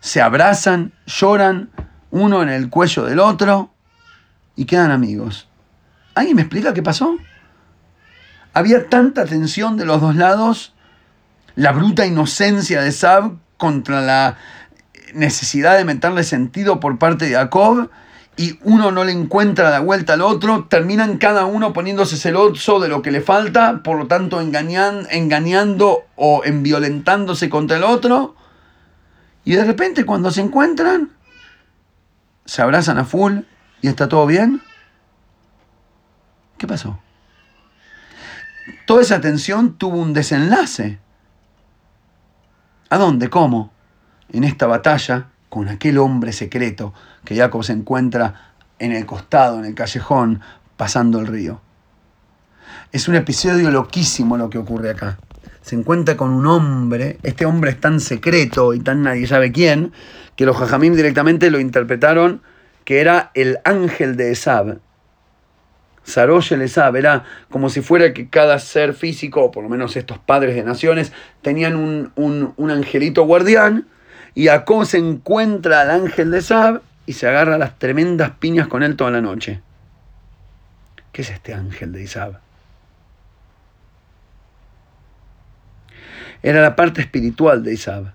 se 0.00 0.22
abrazan, 0.22 0.92
lloran, 1.06 1.70
uno 2.10 2.42
en 2.42 2.48
el 2.48 2.70
cuello 2.70 3.04
del 3.04 3.20
otro, 3.20 3.72
y 4.56 4.64
quedan 4.64 4.90
amigos. 4.90 5.48
¿Alguien 6.14 6.36
me 6.36 6.42
explica 6.42 6.74
qué 6.74 6.82
pasó? 6.82 7.16
Había 8.54 8.88
tanta 8.88 9.24
tensión 9.24 9.76
de 9.76 9.84
los 9.84 10.00
dos 10.00 10.16
lados 10.16 10.74
la 11.54 11.72
bruta 11.72 12.06
inocencia 12.06 12.80
de 12.82 12.92
Sab 12.92 13.36
contra 13.56 14.00
la 14.00 14.36
necesidad 15.14 15.76
de 15.76 15.84
meterle 15.84 16.22
sentido 16.22 16.80
por 16.80 16.98
parte 16.98 17.26
de 17.26 17.34
Jacob 17.34 17.90
y 18.38 18.56
uno 18.62 18.92
no 18.92 19.02
le 19.02 19.10
encuentra 19.10 19.68
la 19.68 19.80
vuelta 19.80 20.12
al 20.12 20.22
otro, 20.22 20.66
terminan 20.70 21.18
cada 21.18 21.44
uno 21.44 21.72
poniéndose 21.72 22.16
celoso 22.16 22.78
de 22.78 22.88
lo 22.88 23.02
que 23.02 23.10
le 23.10 23.20
falta, 23.20 23.82
por 23.82 23.98
lo 23.98 24.06
tanto 24.06 24.40
engañando 24.40 26.04
o 26.14 26.42
enviolentándose 26.44 27.50
contra 27.50 27.78
el 27.78 27.82
otro. 27.82 28.36
Y 29.44 29.54
de 29.54 29.64
repente 29.64 30.04
cuando 30.06 30.30
se 30.30 30.40
encuentran, 30.40 31.10
se 32.44 32.62
abrazan 32.62 32.98
a 32.98 33.04
full 33.04 33.40
y 33.82 33.88
está 33.88 34.08
todo 34.08 34.24
bien. 34.24 34.62
¿Qué 36.58 36.68
pasó? 36.68 37.00
Toda 38.86 39.02
esa 39.02 39.20
tensión 39.20 39.76
tuvo 39.76 39.98
un 39.98 40.12
desenlace. 40.12 41.00
¿A 42.88 42.98
dónde? 42.98 43.28
¿Cómo? 43.30 43.72
En 44.30 44.44
esta 44.44 44.68
batalla 44.68 45.26
con 45.48 45.68
aquel 45.68 45.98
hombre 45.98 46.32
secreto 46.32 46.94
que 47.24 47.36
Jacob 47.36 47.64
se 47.64 47.72
encuentra 47.72 48.52
en 48.78 48.92
el 48.92 49.06
costado, 49.06 49.58
en 49.58 49.64
el 49.64 49.74
callejón, 49.74 50.40
pasando 50.76 51.18
el 51.20 51.26
río. 51.26 51.60
Es 52.92 53.08
un 53.08 53.14
episodio 53.14 53.70
loquísimo 53.70 54.36
lo 54.36 54.50
que 54.50 54.58
ocurre 54.58 54.90
acá. 54.90 55.18
Se 55.62 55.74
encuentra 55.74 56.16
con 56.16 56.30
un 56.30 56.46
hombre, 56.46 57.18
este 57.22 57.44
hombre 57.44 57.72
es 57.72 57.80
tan 57.80 58.00
secreto 58.00 58.72
y 58.74 58.80
tan 58.80 59.02
nadie 59.02 59.26
sabe 59.26 59.52
quién, 59.52 59.92
que 60.36 60.46
los 60.46 60.56
jajamim 60.56 60.94
directamente 60.94 61.50
lo 61.50 61.60
interpretaron 61.60 62.42
que 62.84 63.00
era 63.00 63.30
el 63.34 63.58
ángel 63.64 64.16
de 64.16 64.30
Esab, 64.30 64.78
Sarosh 66.08 66.54
el 66.54 66.62
era 66.96 67.24
como 67.50 67.68
si 67.68 67.82
fuera 67.82 68.14
que 68.14 68.30
cada 68.30 68.58
ser 68.58 68.94
físico, 68.94 69.44
o 69.44 69.50
por 69.50 69.62
lo 69.62 69.68
menos 69.68 69.94
estos 69.96 70.18
padres 70.18 70.54
de 70.54 70.64
naciones, 70.64 71.12
tenían 71.42 71.76
un, 71.76 72.70
angelito 72.70 73.24
guardián, 73.24 73.86
y 74.34 74.46
Jacob 74.46 74.84
se 74.84 74.98
encuentra 74.98 75.80
al 75.82 75.90
ángel 75.90 76.30
de 76.30 76.42
Sab 76.42 76.82
y 77.06 77.14
se 77.14 77.26
agarra 77.26 77.58
las 77.58 77.78
tremendas 77.78 78.32
piñas 78.32 78.68
con 78.68 78.82
él 78.82 78.96
toda 78.96 79.10
la 79.10 79.20
noche. 79.20 79.62
¿Qué 81.12 81.22
es 81.22 81.30
este 81.30 81.54
ángel 81.54 81.92
de 81.92 82.02
Isab? 82.02 82.38
Era 86.42 86.60
la 86.60 86.76
parte 86.76 87.00
espiritual 87.00 87.64
de 87.64 87.74
Isab. 87.74 88.12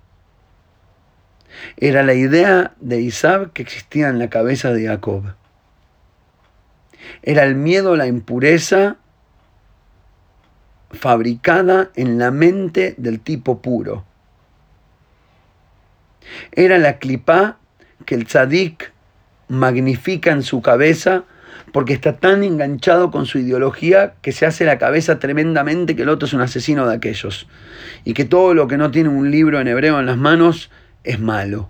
Era 1.78 2.04
la 2.04 2.14
idea 2.14 2.74
de 2.80 3.02
Isab 3.02 3.52
que 3.52 3.64
existía 3.64 4.10
en 4.10 4.20
la 4.20 4.30
cabeza 4.30 4.72
de 4.72 4.88
Jacob. 4.88 5.34
Era 7.22 7.44
el 7.44 7.56
miedo 7.56 7.94
a 7.94 7.98
la 7.98 8.08
impureza 8.08 8.98
fabricada 10.92 11.90
en 11.96 12.20
la 12.20 12.32
mente 12.32 12.96
del 12.98 13.20
tipo 13.20 13.62
puro. 13.62 14.06
Era 16.52 16.78
la 16.78 16.98
clipá 17.00 17.58
que 18.06 18.16
el 18.16 18.26
tzadik 18.26 18.92
magnifica 19.48 20.32
en 20.32 20.44
su 20.44 20.62
cabeza 20.62 21.24
porque 21.72 21.94
está 21.94 22.18
tan 22.18 22.44
enganchado 22.44 23.10
con 23.12 23.26
su 23.26 23.40
ideología 23.40 24.14
que 24.22 24.32
se 24.32 24.46
hace 24.46 24.66
la 24.66 24.78
cabeza 24.78 25.20
tremendamente 25.20 25.96
que 25.96 26.04
el 26.04 26.10
otro 26.10 26.28
es 26.28 26.34
un 26.34 26.42
asesino 26.42 26.88
de 26.88 26.96
aquellos 26.96 27.48
y 28.06 28.14
que 28.14 28.26
todo 28.26 28.54
lo 28.54 28.68
que 28.68 28.78
no 28.78 28.92
tiene 28.92 29.10
un 29.10 29.32
libro 29.32 29.60
en 29.60 29.68
hebreo 29.68 30.00
en 30.00 30.06
las 30.06 30.18
manos 30.18 30.70
es 31.04 31.20
malo. 31.20 31.70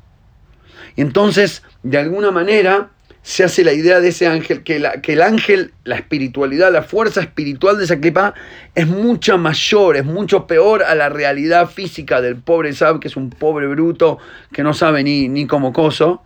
Y 0.95 1.01
entonces, 1.01 1.63
de 1.81 1.97
alguna 1.97 2.31
manera, 2.31 2.89
se 3.23 3.45
hace 3.45 3.63
la 3.63 3.71
idea 3.71 4.01
de 4.01 4.09
ese 4.09 4.27
ángel, 4.27 4.63
que, 4.63 4.83
que 5.01 5.13
el 5.13 5.21
ángel, 5.21 5.71
la 5.85 5.95
espiritualidad, 5.95 6.73
la 6.73 6.83
fuerza 6.83 7.21
espiritual 7.21 7.77
de 7.77 7.85
esa 7.85 7.99
clipa 7.99 8.33
es 8.75 8.85
mucha 8.85 9.37
mayor, 9.37 9.95
es 9.95 10.03
mucho 10.03 10.45
peor 10.45 10.83
a 10.83 10.93
la 10.93 11.07
realidad 11.07 11.69
física 11.69 12.19
del 12.21 12.35
pobre 12.35 12.73
Sab, 12.73 12.99
que 12.99 13.07
es 13.07 13.15
un 13.15 13.29
pobre 13.29 13.67
bruto 13.67 14.17
que 14.51 14.61
no 14.61 14.73
sabe 14.73 15.03
ni, 15.03 15.29
ni 15.29 15.47
como 15.47 15.71
coso. 15.71 16.21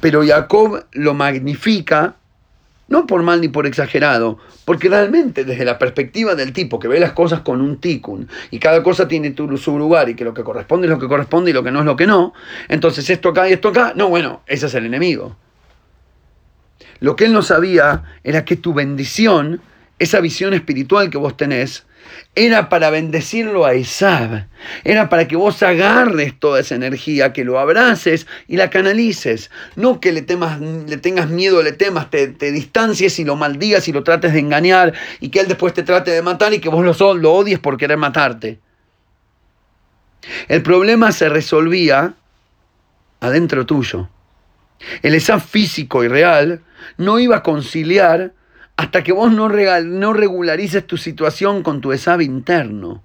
Pero 0.00 0.22
Jacob 0.22 0.84
lo 0.92 1.14
magnifica, 1.14 2.16
no 2.88 3.06
por 3.06 3.22
mal 3.22 3.40
ni 3.40 3.48
por 3.48 3.66
exagerado, 3.66 4.38
porque 4.66 4.90
realmente 4.90 5.44
desde 5.44 5.64
la 5.64 5.78
perspectiva 5.78 6.34
del 6.34 6.52
tipo 6.52 6.78
que 6.78 6.88
ve 6.88 7.00
las 7.00 7.12
cosas 7.12 7.40
con 7.40 7.62
un 7.62 7.80
tikkun 7.80 8.28
y 8.50 8.58
cada 8.58 8.82
cosa 8.82 9.08
tiene 9.08 9.34
su 9.56 9.78
lugar 9.78 10.10
y 10.10 10.14
que 10.14 10.24
lo 10.24 10.34
que 10.34 10.44
corresponde 10.44 10.88
es 10.88 10.90
lo 10.90 10.98
que 10.98 11.08
corresponde 11.08 11.52
y 11.52 11.54
lo 11.54 11.62
que 11.62 11.70
no 11.70 11.80
es 11.80 11.86
lo 11.86 11.96
que 11.96 12.06
no, 12.06 12.34
entonces 12.68 13.08
esto 13.08 13.30
acá 13.30 13.48
y 13.48 13.54
esto 13.54 13.68
acá, 13.68 13.94
no, 13.96 14.10
bueno, 14.10 14.42
ese 14.46 14.66
es 14.66 14.74
el 14.74 14.84
enemigo. 14.84 15.36
Lo 17.00 17.16
que 17.16 17.24
él 17.24 17.32
no 17.32 17.42
sabía 17.42 18.04
era 18.24 18.44
que 18.44 18.56
tu 18.56 18.74
bendición, 18.74 19.60
esa 19.98 20.20
visión 20.20 20.54
espiritual 20.54 21.10
que 21.10 21.18
vos 21.18 21.36
tenés, 21.36 21.84
era 22.34 22.68
para 22.68 22.90
bendecirlo 22.90 23.66
a 23.66 23.74
Isab. 23.74 24.46
Era 24.84 25.08
para 25.08 25.28
que 25.28 25.36
vos 25.36 25.62
agarres 25.62 26.38
toda 26.38 26.60
esa 26.60 26.74
energía, 26.74 27.32
que 27.32 27.44
lo 27.44 27.58
abraces 27.58 28.26
y 28.48 28.56
la 28.56 28.70
canalices. 28.70 29.50
No 29.76 30.00
que 30.00 30.12
le, 30.12 30.22
temas, 30.22 30.60
le 30.60 30.96
tengas 30.96 31.28
miedo, 31.28 31.62
le 31.62 31.72
temas, 31.72 32.10
te, 32.10 32.28
distancies 32.28 33.18
y 33.18 33.24
lo 33.24 33.36
maldigas 33.36 33.88
y 33.88 33.92
lo 33.92 34.02
trates 34.02 34.32
de 34.32 34.40
engañar 34.40 34.94
y 35.20 35.28
que 35.28 35.40
él 35.40 35.48
después 35.48 35.74
te 35.74 35.82
trate 35.82 36.10
de 36.10 36.22
matar 36.22 36.54
y 36.54 36.58
que 36.58 36.68
vos 36.68 36.84
lo, 36.84 37.14
lo 37.14 37.32
odies 37.32 37.58
por 37.58 37.76
querer 37.76 37.98
matarte. 37.98 38.58
El 40.48 40.62
problema 40.62 41.12
se 41.12 41.28
resolvía 41.28 42.14
adentro 43.20 43.66
tuyo. 43.66 44.08
El 45.02 45.14
Esab 45.14 45.40
físico 45.40 46.02
y 46.02 46.08
real 46.08 46.60
no 46.96 47.18
iba 47.18 47.36
a 47.36 47.42
conciliar 47.42 48.32
hasta 48.76 49.04
que 49.04 49.12
vos 49.12 49.32
no, 49.32 49.48
no 49.48 50.12
regularices 50.12 50.86
tu 50.86 50.96
situación 50.96 51.62
con 51.62 51.80
tu 51.80 51.92
Esab 51.92 52.20
interno. 52.20 53.02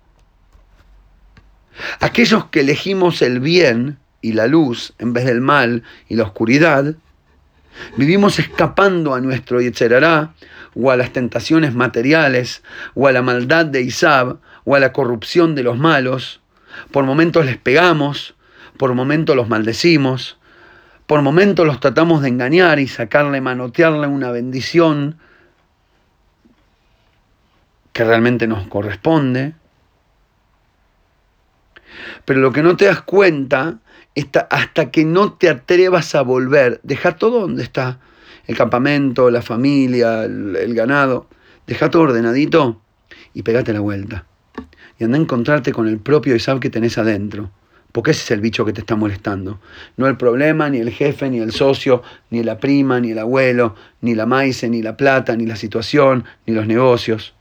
Aquellos 2.00 2.46
que 2.46 2.62
elegimos 2.62 3.22
el 3.22 3.40
bien 3.40 4.00
y 4.22 4.34
la 4.34 4.48
luz 4.48 4.94
en 4.98 5.14
vez 5.14 5.26
del 5.26 5.42
mal 5.42 5.84
y 6.10 6.16
la 6.16 6.24
oscuridad, 6.24 6.96
vivimos 7.96 8.40
escapando 8.40 9.14
a 9.14 9.22
nuestro 9.22 9.62
Yetzerará 9.62 10.34
o 10.76 10.92
a 10.92 10.98
las 10.98 11.12
tentaciones 11.14 11.74
materiales 11.76 12.64
o 12.96 13.08
a 13.08 13.12
la 13.12 13.22
maldad 13.22 13.66
de 13.66 13.82
Isab 13.82 14.38
o 14.66 14.76
a 14.76 14.80
la 14.80 14.92
corrupción 14.94 15.56
de 15.56 15.64
los 15.64 15.78
malos. 15.78 16.42
Por 16.92 17.06
momentos 17.06 17.46
les 17.46 17.58
pegamos, 17.58 18.36
por 18.78 18.94
momentos 18.94 19.36
los 19.36 19.50
maldecimos, 19.50 20.38
por 21.08 21.22
momentos 21.22 21.66
los 21.66 21.80
tratamos 21.80 22.22
de 22.22 22.28
engañar 22.28 22.80
y 22.80 22.88
sacarle, 22.88 23.40
manotearle 23.40 24.08
una 24.08 24.30
bendición 24.30 25.18
que 27.94 28.04
realmente 28.04 28.46
nos 28.46 28.68
corresponde. 28.68 29.54
Pero 32.26 32.42
lo 32.42 32.52
que 32.52 32.62
no 32.62 32.76
te 32.76 32.86
das 32.86 33.02
cuenta 33.02 33.80
está 34.16 34.42
hasta 34.52 34.92
que 34.92 35.06
no 35.06 35.34
te 35.34 35.50
atrevas 35.50 36.14
a 36.14 36.24
volver, 36.24 36.82
deja 36.84 37.16
todo 37.16 37.40
donde 37.40 37.64
está, 37.64 38.00
el 38.46 38.58
campamento, 38.58 39.32
la 39.32 39.42
familia, 39.42 40.26
el, 40.26 40.74
ganado, 40.76 41.28
deja 41.68 41.90
todo 41.90 42.04
ordenadito 42.04 42.82
y 43.34 43.44
pegate 43.44 43.72
la 43.72 43.80
vuelta. 43.80 44.26
Y 45.00 45.06
anda 45.06 45.18
a 45.18 45.22
encontrarte 45.22 45.72
con 45.72 45.88
el 45.88 46.00
propio 46.00 46.36
Isab 46.36 46.60
que 46.60 46.70
tenés 46.70 46.98
adentro 46.98 47.50
porque 47.98 48.12
ese 48.12 48.26
es 48.26 48.30
el 48.30 48.42
bicho 48.42 48.64
que 48.64 48.74
te 48.74 48.82
está 48.82 48.96
molestando. 48.96 49.60
No 49.96 50.06
el 50.06 50.18
problema, 50.18 50.70
ni 50.70 50.78
el 50.78 50.92
jefe, 50.92 51.32
ni 51.32 51.40
el 51.40 51.52
socio, 51.52 52.04
ni 52.30 52.44
la 52.44 52.60
prima, 52.60 53.00
ni 53.00 53.10
el 53.10 53.18
abuelo, 53.18 53.74
ni 54.02 54.14
la 54.14 54.28
maíz, 54.28 54.64
ni 54.66 54.84
la 54.84 54.96
plata, 54.96 55.36
ni 55.36 55.48
la 55.48 55.56
situación, 55.56 56.24
ni 56.46 56.54
los 56.54 56.68
negocios. 56.68 57.34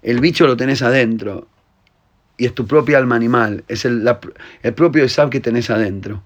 El 0.00 0.20
bicho 0.20 0.46
lo 0.46 0.56
tenés 0.56 0.80
adentro 0.80 1.46
y 2.38 2.46
es 2.46 2.54
tu 2.54 2.66
propia 2.66 2.96
alma 2.96 3.16
animal, 3.16 3.64
es 3.68 3.84
el, 3.84 4.02
el 4.62 4.72
propio 4.72 5.04
Esab 5.04 5.28
que 5.28 5.40
tenés 5.40 5.68
adentro. 5.68 6.22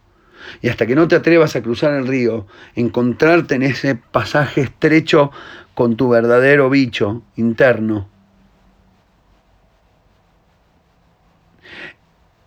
Y 0.62 0.68
hasta 0.68 0.86
que 0.86 0.94
no 0.94 1.08
te 1.08 1.16
atrevas 1.16 1.56
a 1.56 1.62
cruzar 1.62 1.94
el 1.94 2.06
río, 2.06 2.46
encontrarte 2.76 3.56
en 3.56 3.64
ese 3.64 3.96
pasaje 3.96 4.60
estrecho 4.60 5.32
con 5.74 5.96
tu 5.96 6.08
verdadero 6.08 6.70
bicho 6.70 7.24
interno, 7.34 8.08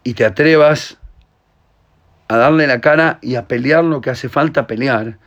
y 0.04 0.14
te 0.14 0.26
atrevas 0.26 0.98
a 2.28 2.38
darle 2.38 2.68
la 2.68 2.82
cara 2.82 3.20
y 3.22 3.36
a 3.36 3.48
pelear 3.48 3.84
lo 3.84 4.02
que 4.02 4.10
hace 4.10 4.30
falta 4.30 4.68
pelear, 4.68 5.18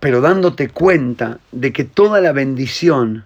pero 0.00 0.20
dándote 0.20 0.68
cuenta 0.68 1.38
de 1.52 1.72
que 1.72 1.84
toda 1.84 2.20
la 2.20 2.32
bendición 2.32 3.24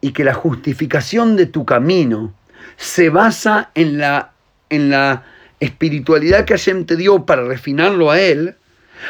y 0.00 0.12
que 0.12 0.24
la 0.24 0.34
justificación 0.34 1.36
de 1.36 1.46
tu 1.46 1.64
camino 1.64 2.34
se 2.76 3.08
basa 3.08 3.70
en 3.74 3.98
la, 3.98 4.32
en 4.68 4.90
la 4.90 5.24
espiritualidad 5.60 6.44
que 6.44 6.54
Hashem 6.54 6.86
te 6.86 6.96
dio 6.96 7.24
para 7.24 7.44
refinarlo 7.44 8.10
a 8.10 8.20
Él, 8.20 8.56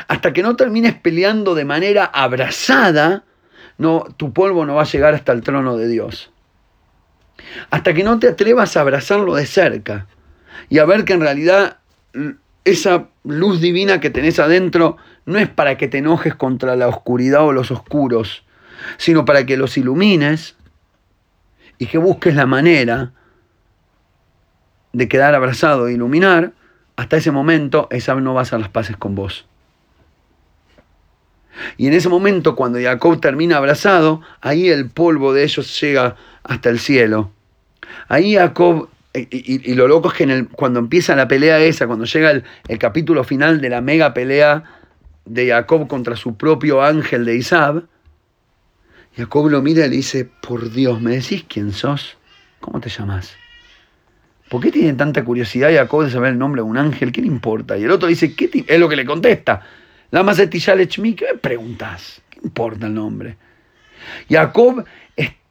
hasta 0.09 0.33
que 0.33 0.43
no 0.43 0.57
termines 0.57 0.95
peleando 0.95 1.55
de 1.55 1.65
manera 1.65 2.05
abrazada, 2.05 3.25
no, 3.79 4.05
tu 4.17 4.33
polvo 4.33 4.67
no 4.67 4.75
va 4.75 4.83
a 4.83 4.87
llegar 4.87 5.15
hasta 5.15 5.33
el 5.33 5.43
trono 5.43 5.77
de 5.77 5.89
Dios 5.89 6.32
hasta 7.71 7.95
que 7.95 8.05
no 8.05 8.19
te 8.19 8.29
atrevas 8.29 8.77
a 8.77 8.81
abrazarlo 8.81 9.35
de 9.35 9.47
cerca 9.47 10.07
y 10.69 10.79
a 10.79 10.85
ver 10.85 11.05
que 11.05 11.13
en 11.13 11.21
realidad 11.21 11.79
esa 12.65 13.09
luz 13.25 13.61
divina 13.61 14.01
que 14.01 14.11
tenés 14.11 14.39
adentro 14.39 14.97
no 15.27 15.39
es 15.39 15.49
para 15.49 15.77
que 15.77 15.89
te 15.89 15.99
enojes 15.99 16.35
contra 16.35 16.77
la 16.77 16.89
oscuridad 16.89 17.45
o 17.45 17.53
los 17.53 17.71
oscuros, 17.71 18.45
sino 18.97 19.25
para 19.25 19.47
que 19.47 19.57
los 19.57 19.77
ilumines 19.77 20.57
y 21.79 21.87
que 21.87 21.99
busques 21.99 22.35
la 22.35 22.47
manera 22.47 23.13
de 24.93 25.09
quedar 25.09 25.35
abrazado 25.35 25.89
e 25.89 25.95
iluminar, 25.95 26.53
hasta 26.97 27.17
ese 27.17 27.31
momento 27.31 27.89
esa 27.91 28.15
no 28.17 28.35
va 28.35 28.41
a 28.41 28.43
hacer 28.43 28.61
las 28.61 28.69
paces 28.69 28.97
con 28.97 29.15
vos. 29.15 29.47
Y 31.77 31.87
en 31.87 31.95
ese 31.95 32.09
momento, 32.09 32.57
cuando 32.57 32.81
Jacob 32.81 33.21
termina 33.21 33.57
abrazado, 33.57 34.21
ahí 34.41 34.69
el 34.69 34.91
polvo 34.91 35.33
de 35.33 35.45
ellos 35.45 35.81
llega 35.81 36.17
hasta 36.45 36.71
el 36.71 36.79
cielo. 36.79 37.31
Ahí 38.09 38.35
Jacob, 38.35 38.89
y, 39.15 39.75
lo 39.75 39.89
loco 39.89 40.09
es 40.09 40.15
que 40.15 40.47
cuando 40.53 40.79
empieza 40.81 41.15
la 41.17 41.29
pelea 41.29 41.61
esa, 41.61 41.87
cuando 41.87 42.05
llega 42.05 42.31
el, 42.31 42.45
el, 42.69 42.79
capítulo 42.79 43.25
final 43.25 43.61
de 43.61 43.69
la 43.69 43.81
mega 43.81 44.15
pelea 44.15 44.65
de 45.25 45.49
Jacob 45.49 45.87
contra 45.87 46.17
su 46.17 46.37
propio 46.37 46.83
ángel 46.83 47.25
de 47.25 47.37
Isab, 47.37 47.85
Jacob 49.17 49.51
lo 49.51 49.61
mira 49.61 49.87
y 49.87 49.91
le 49.91 49.97
dice, 49.97 50.29
por 50.41 50.71
Dios, 50.71 51.01
¿me 51.01 51.13
decís 51.13 51.45
quién 51.47 51.73
sos? 51.73 52.17
¿Cómo 52.61 52.81
te 52.81 52.89
llamas? 52.89 53.37
¿Por 54.49 54.63
qué 54.63 54.71
tiene 54.71 54.93
tanta 54.95 55.25
curiosidad 55.25 55.75
Jacob 55.75 56.05
de 56.05 56.11
saber 56.11 56.33
el 56.33 56.39
nombre 56.39 56.61
de 56.61 56.69
un 56.69 56.79
ángel? 56.79 57.13
¿Qué 57.13 57.21
le 57.21 57.27
importa? 57.27 57.77
Y 57.77 57.85
el 57.85 57.91
otro 57.91 58.09
dice, 58.09 58.35
¿qué 58.35 58.51
es 58.67 58.81
lo 58.81 58.89
que 58.89 58.97
le 58.97 59.05
contesta? 59.05 59.63
La 60.11 60.23
más 60.23 60.39
¿qué 60.39 61.01
me 61.01 61.39
preguntas? 61.39 62.21
¿Qué 62.29 62.41
importa 62.43 62.87
el 62.87 62.95
nombre? 62.95 63.37
Jacob 64.29 64.85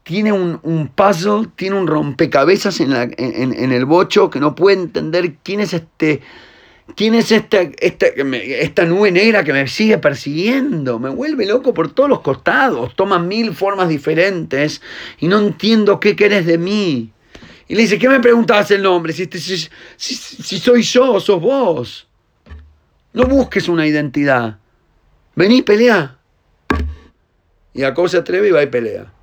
tiene 0.04 0.32
un, 0.32 0.92
puzzle, 0.96 1.50
tiene 1.56 1.76
un 1.76 1.88
rompecabezas 1.88 2.80
en, 2.80 2.94
en, 2.94 3.72
el 3.72 3.86
bocho 3.86 4.30
que 4.30 4.40
no 4.40 4.56
puede 4.56 4.82
entender 4.82 5.36
quién 5.44 5.60
es 5.60 5.74
este. 5.74 6.22
¿Quién 6.94 7.16
es 7.16 7.32
esta, 7.32 7.62
esta, 7.62 8.08
esta 8.08 8.84
nube 8.84 9.12
negra 9.14 9.46
que 9.46 9.54
me 9.54 9.66
sigue 9.68 9.98
persiguiendo? 9.98 11.00
Me 11.00 11.10
vuelve 11.10 11.46
loco 11.46 11.74
por 11.74 11.94
todos 11.94 12.10
los 12.10 12.20
costados. 12.20 12.94
Toma 12.98 13.18
mil 13.18 13.54
formas 13.54 13.88
diferentes 13.88 14.82
y 15.20 15.30
no 15.30 15.40
entiendo 15.40 16.02
qué 16.02 16.18
querés 16.18 16.46
de 16.46 16.58
mí. 16.58 17.14
Y 17.70 17.76
le 17.76 17.84
dice, 17.84 17.98
¿qué 17.98 18.10
me 18.10 18.20
preguntabas 18.20 18.72
el 18.72 18.84
nombre? 18.84 19.14
Si, 19.14 19.26
si, 19.26 19.70
si, 19.96 20.60
soy 20.60 20.82
yo, 20.82 21.22
sos 21.22 21.40
vos. 21.40 22.10
No 23.14 23.24
busques 23.24 23.70
una 23.70 23.88
identidad. 23.88 24.58
Vení, 25.36 25.62
pelea. 25.62 26.18
Y 27.74 27.82
Jacob 27.82 28.10
se 28.10 28.18
atreve 28.18 28.50
y 28.50 28.52
va 28.52 28.64
y 28.64 28.68
pelea 28.68 29.14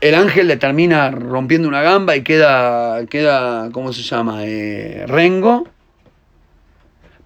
el 0.00 0.14
ángel 0.14 0.46
le 0.46 0.56
termina 0.56 1.10
rompiendo 1.10 1.68
una 1.68 1.82
gamba 1.82 2.14
y 2.16 2.22
queda, 2.22 3.04
queda 3.06 3.70
¿cómo 3.72 3.92
se 3.92 4.02
llama? 4.02 4.44
Eh, 4.44 5.04
Rengo. 5.06 5.66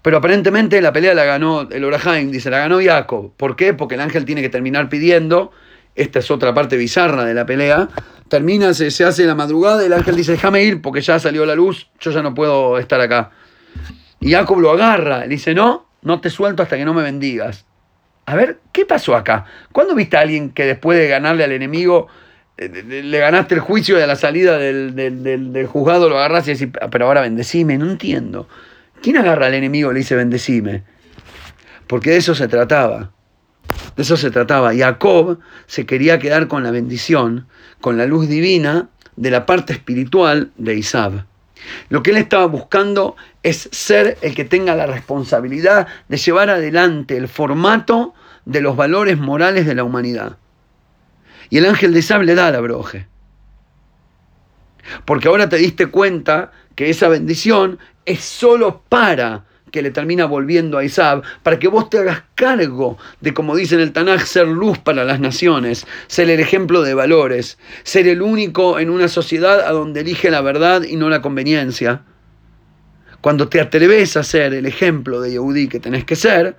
Pero 0.01 0.17
aparentemente 0.17 0.81
la 0.81 0.91
pelea 0.91 1.13
la 1.13 1.23
ganó 1.23 1.61
el 1.69 1.83
Orahaim, 1.83 2.29
dice, 2.31 2.49
la 2.49 2.57
ganó 2.57 2.79
Jacob. 2.83 3.31
¿Por 3.37 3.55
qué? 3.55 3.73
Porque 3.73 3.95
el 3.95 4.01
ángel 4.01 4.25
tiene 4.25 4.41
que 4.41 4.49
terminar 4.49 4.89
pidiendo. 4.89 5.51
Esta 5.95 6.19
es 6.19 6.29
otra 6.31 6.53
parte 6.53 6.75
bizarra 6.75 7.23
de 7.23 7.33
la 7.33 7.45
pelea. 7.45 7.87
Termina, 8.27 8.73
se, 8.73 8.91
se 8.91 9.05
hace 9.05 9.25
la 9.25 9.35
madrugada 9.35 9.83
y 9.83 9.85
el 9.85 9.93
ángel 9.93 10.15
dice, 10.15 10.33
déjame 10.33 10.63
ir 10.63 10.81
porque 10.81 11.01
ya 11.01 11.19
salió 11.19 11.45
la 11.45 11.55
luz, 11.55 11.89
yo 11.99 12.11
ya 12.11 12.21
no 12.21 12.33
puedo 12.33 12.79
estar 12.79 12.99
acá. 12.99 13.31
Y 14.19 14.31
Jacob 14.31 14.59
lo 14.59 14.71
agarra, 14.71 15.19
le 15.19 15.27
dice, 15.27 15.53
no, 15.53 15.87
no 16.01 16.19
te 16.19 16.29
suelto 16.29 16.63
hasta 16.63 16.75
que 16.75 16.85
no 16.85 16.93
me 16.93 17.03
bendigas. 17.03 17.65
A 18.25 18.35
ver, 18.35 18.59
¿qué 18.71 18.85
pasó 18.85 19.15
acá? 19.15 19.45
¿Cuándo 19.71 19.95
viste 19.95 20.17
a 20.17 20.21
alguien 20.21 20.49
que 20.49 20.65
después 20.65 20.97
de 20.97 21.07
ganarle 21.07 21.43
al 21.43 21.51
enemigo, 21.51 22.07
le 22.57 23.19
ganaste 23.19 23.55
el 23.55 23.61
juicio 23.61 23.97
de 23.97 24.05
la 24.05 24.15
salida 24.15 24.57
del, 24.57 25.67
juzgado, 25.67 26.09
lo 26.09 26.17
agarras 26.17 26.47
y 26.47 26.53
decís, 26.53 26.69
ah, 26.81 26.89
pero 26.89 27.07
ahora 27.07 27.21
bendecime? 27.21 27.77
No 27.77 27.89
entiendo. 27.89 28.47
¿Quién 29.01 29.17
agarra 29.17 29.47
al 29.47 29.53
enemigo 29.53 29.91
y 29.91 29.93
le 29.95 29.99
dice 29.99 30.15
bendecime? 30.15 30.83
Porque 31.87 32.11
de 32.11 32.17
eso 32.17 32.35
se 32.35 32.47
trataba. 32.47 33.11
De 33.95 34.03
eso 34.03 34.17
se 34.17 34.31
trataba. 34.31 34.73
Jacob 34.75 35.39
se 35.65 35.85
quería 35.85 36.19
quedar 36.19 36.47
con 36.47 36.63
la 36.63 36.71
bendición, 36.71 37.47
con 37.81 37.97
la 37.97 38.05
luz 38.05 38.27
divina 38.27 38.89
de 39.15 39.31
la 39.31 39.45
parte 39.45 39.73
espiritual 39.73 40.51
de 40.57 40.75
Isab. 40.75 41.25
Lo 41.89 42.03
que 42.03 42.11
él 42.11 42.17
estaba 42.17 42.45
buscando 42.45 43.15
es 43.41 43.69
ser 43.71 44.17
el 44.21 44.35
que 44.35 44.45
tenga 44.45 44.75
la 44.75 44.85
responsabilidad 44.85 45.87
de 46.07 46.17
llevar 46.17 46.49
adelante 46.49 47.17
el 47.17 47.27
formato 47.27 48.13
de 48.45 48.61
los 48.61 48.75
valores 48.75 49.17
morales 49.17 49.65
de 49.65 49.75
la 49.75 49.83
humanidad. 49.83 50.37
Y 51.49 51.57
el 51.57 51.65
ángel 51.65 51.93
de 51.93 51.99
Isab 51.99 52.23
le 52.23 52.35
da 52.35 52.51
la 52.51 52.59
broje. 52.59 53.07
Porque 55.05 55.27
ahora 55.27 55.49
te 55.49 55.57
diste 55.57 55.87
cuenta 55.87 56.51
que 56.75 56.89
esa 56.89 57.07
bendición 57.07 57.79
es 58.05 58.21
solo 58.21 58.81
para 58.89 59.45
que 59.73 59.81
le 59.81 59.89
termina 59.89 60.25
volviendo 60.25 60.77
a 60.77 60.83
Isab, 60.83 61.23
para 61.41 61.57
que 61.57 61.67
vos 61.67 61.89
te 61.89 61.97
hagas 61.97 62.23
cargo 62.35 62.99
de, 63.21 63.33
como 63.33 63.55
dice 63.55 63.73
en 63.73 63.81
el 63.81 63.91
Tanaj, 63.91 64.23
ser 64.23 64.47
luz 64.47 64.77
para 64.77 65.03
las 65.03 65.19
naciones, 65.19 65.87
ser 66.05 66.29
el 66.29 66.39
ejemplo 66.39 66.83
de 66.83 66.93
valores, 66.93 67.57
ser 67.81 68.07
el 68.07 68.21
único 68.21 68.77
en 68.77 68.91
una 68.91 69.07
sociedad 69.07 69.61
a 69.61 69.71
donde 69.71 70.01
elige 70.01 70.29
la 70.29 70.41
verdad 70.41 70.83
y 70.83 70.95
no 70.95 71.09
la 71.09 71.23
conveniencia. 71.23 72.03
Cuando 73.19 73.49
te 73.49 73.59
atreves 73.59 74.15
a 74.15 74.21
ser 74.21 74.53
el 74.53 74.67
ejemplo 74.67 75.19
de 75.19 75.31
Yehudi 75.31 75.67
que 75.67 75.79
tenés 75.79 76.05
que 76.05 76.15
ser, 76.15 76.55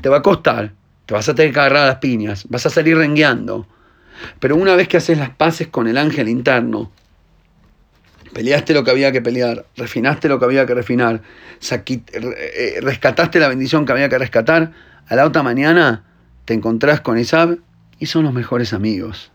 te 0.00 0.08
va 0.08 0.18
a 0.18 0.22
costar, 0.22 0.72
te 1.06 1.14
vas 1.14 1.28
a 1.28 1.34
tener 1.34 1.52
que 1.52 1.58
agarrar 1.58 1.88
las 1.88 1.96
piñas, 1.96 2.46
vas 2.48 2.64
a 2.66 2.70
salir 2.70 2.96
rengueando. 2.96 3.66
Pero 4.40 4.56
una 4.56 4.74
vez 4.74 4.88
que 4.88 4.96
haces 4.96 5.18
las 5.18 5.30
paces 5.30 5.68
con 5.68 5.88
el 5.88 5.98
ángel 5.98 6.28
interno, 6.28 6.90
Peleaste 8.32 8.74
lo 8.74 8.84
que 8.84 8.90
había 8.90 9.12
que 9.12 9.22
pelear, 9.22 9.66
refinaste 9.76 10.28
lo 10.28 10.38
que 10.38 10.44
había 10.44 10.66
que 10.66 10.74
refinar, 10.74 11.22
eh, 11.70 12.78
rescataste 12.82 13.40
la 13.40 13.48
bendición 13.48 13.86
que 13.86 13.92
había 13.92 14.08
que 14.08 14.18
rescatar. 14.18 14.72
A 15.08 15.16
la 15.16 15.24
otra 15.24 15.42
mañana 15.42 16.04
te 16.44 16.54
encontrás 16.54 17.00
con 17.00 17.18
Isab 17.18 17.58
y 17.98 18.06
son 18.06 18.24
los 18.24 18.32
mejores 18.32 18.72
amigos. 18.72 19.32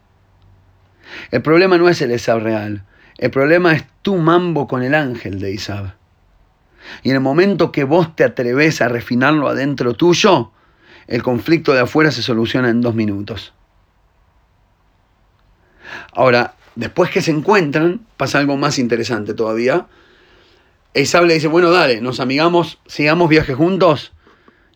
El 1.31 1.41
problema 1.41 1.77
no 1.77 1.89
es 1.89 2.01
el 2.01 2.11
Isab 2.11 2.39
real, 2.39 2.83
el 3.17 3.31
problema 3.31 3.73
es 3.73 3.83
tu 4.01 4.15
mambo 4.17 4.67
con 4.67 4.83
el 4.83 4.95
ángel 4.95 5.39
de 5.39 5.51
Isab. 5.51 5.95
Y 7.01 7.09
en 7.09 7.15
el 7.15 7.21
momento 7.21 7.71
que 7.71 7.85
vos 7.85 8.15
te 8.15 8.23
atreves 8.23 8.81
a 8.81 8.89
refinarlo 8.89 9.47
adentro 9.47 9.93
tuyo, 9.93 10.51
el 11.07 11.23
conflicto 11.23 11.73
de 11.73 11.81
afuera 11.81 12.11
se 12.11 12.21
soluciona 12.21 12.69
en 12.69 12.81
dos 12.81 12.95
minutos. 12.95 13.53
Ahora, 16.13 16.55
Después 16.75 17.11
que 17.11 17.21
se 17.21 17.31
encuentran, 17.31 18.01
pasa 18.17 18.39
algo 18.39 18.57
más 18.57 18.79
interesante 18.79 19.33
todavía. 19.33 19.85
Esaú 20.93 21.25
le 21.25 21.35
dice, 21.35 21.47
bueno, 21.47 21.69
dale, 21.71 22.01
nos 22.01 22.19
amigamos, 22.19 22.79
sigamos 22.87 23.29
viaje 23.29 23.53
juntos. 23.53 24.11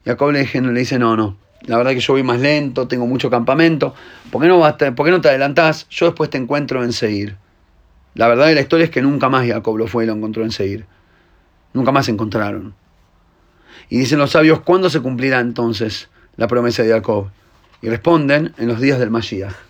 Jacob 0.06 0.32
le 0.32 0.39
dice, 0.39 0.62
le 0.62 0.80
dice, 0.80 0.99
no, 0.99 1.17
no, 1.17 1.38
la 1.63 1.77
verdad 1.77 1.91
que 1.91 1.99
yo 1.99 2.13
voy 2.13 2.23
más 2.23 2.39
lento, 2.39 2.88
tengo 2.88 3.08
mucho 3.08 3.30
campamento. 3.30 3.95
¿Por 4.32 4.41
qué 4.41 4.47
no, 4.47 4.60
¿por 4.95 5.06
qué 5.06 5.12
no 5.12 5.21
te 5.21 5.30
adelantás? 5.30 5.88
Yo 5.89 6.06
después 6.06 6.30
te 6.30 6.38
encuentro 6.38 6.84
en 6.84 6.93
Seir. 6.93 7.36
La 8.13 8.27
verdad 8.27 8.47
de 8.47 8.56
la 8.56 8.62
historia 8.62 8.86
es 8.86 8.91
que 8.91 9.01
nunca 9.01 9.30
más 9.30 9.47
Jacob 9.47 9.77
lo 9.77 9.88
fue 9.88 10.03
y 10.03 10.08
lo 10.08 10.13
encontró 10.13 10.43
en 10.43 10.51
Seir. 10.51 10.86
Nunca 11.73 11.91
más 11.91 12.06
se 12.06 12.12
encontraron. 12.12 12.75
Y 13.89 13.99
dicen 13.99 14.19
los 14.19 14.32
sabios, 14.32 14.62
¿cuándo 14.62 14.89
se 14.89 15.01
cumplirá 15.01 15.39
entonces 15.39 16.10
la 16.36 16.47
promesa 16.47 16.84
de 16.84 16.91
Jacob? 16.91 17.30
Y 17.82 17.89
responden, 17.89 18.53
en 18.58 18.67
los 18.67 18.80
días 18.80 18.97
del 18.99 19.12
Mashiach. 19.12 19.66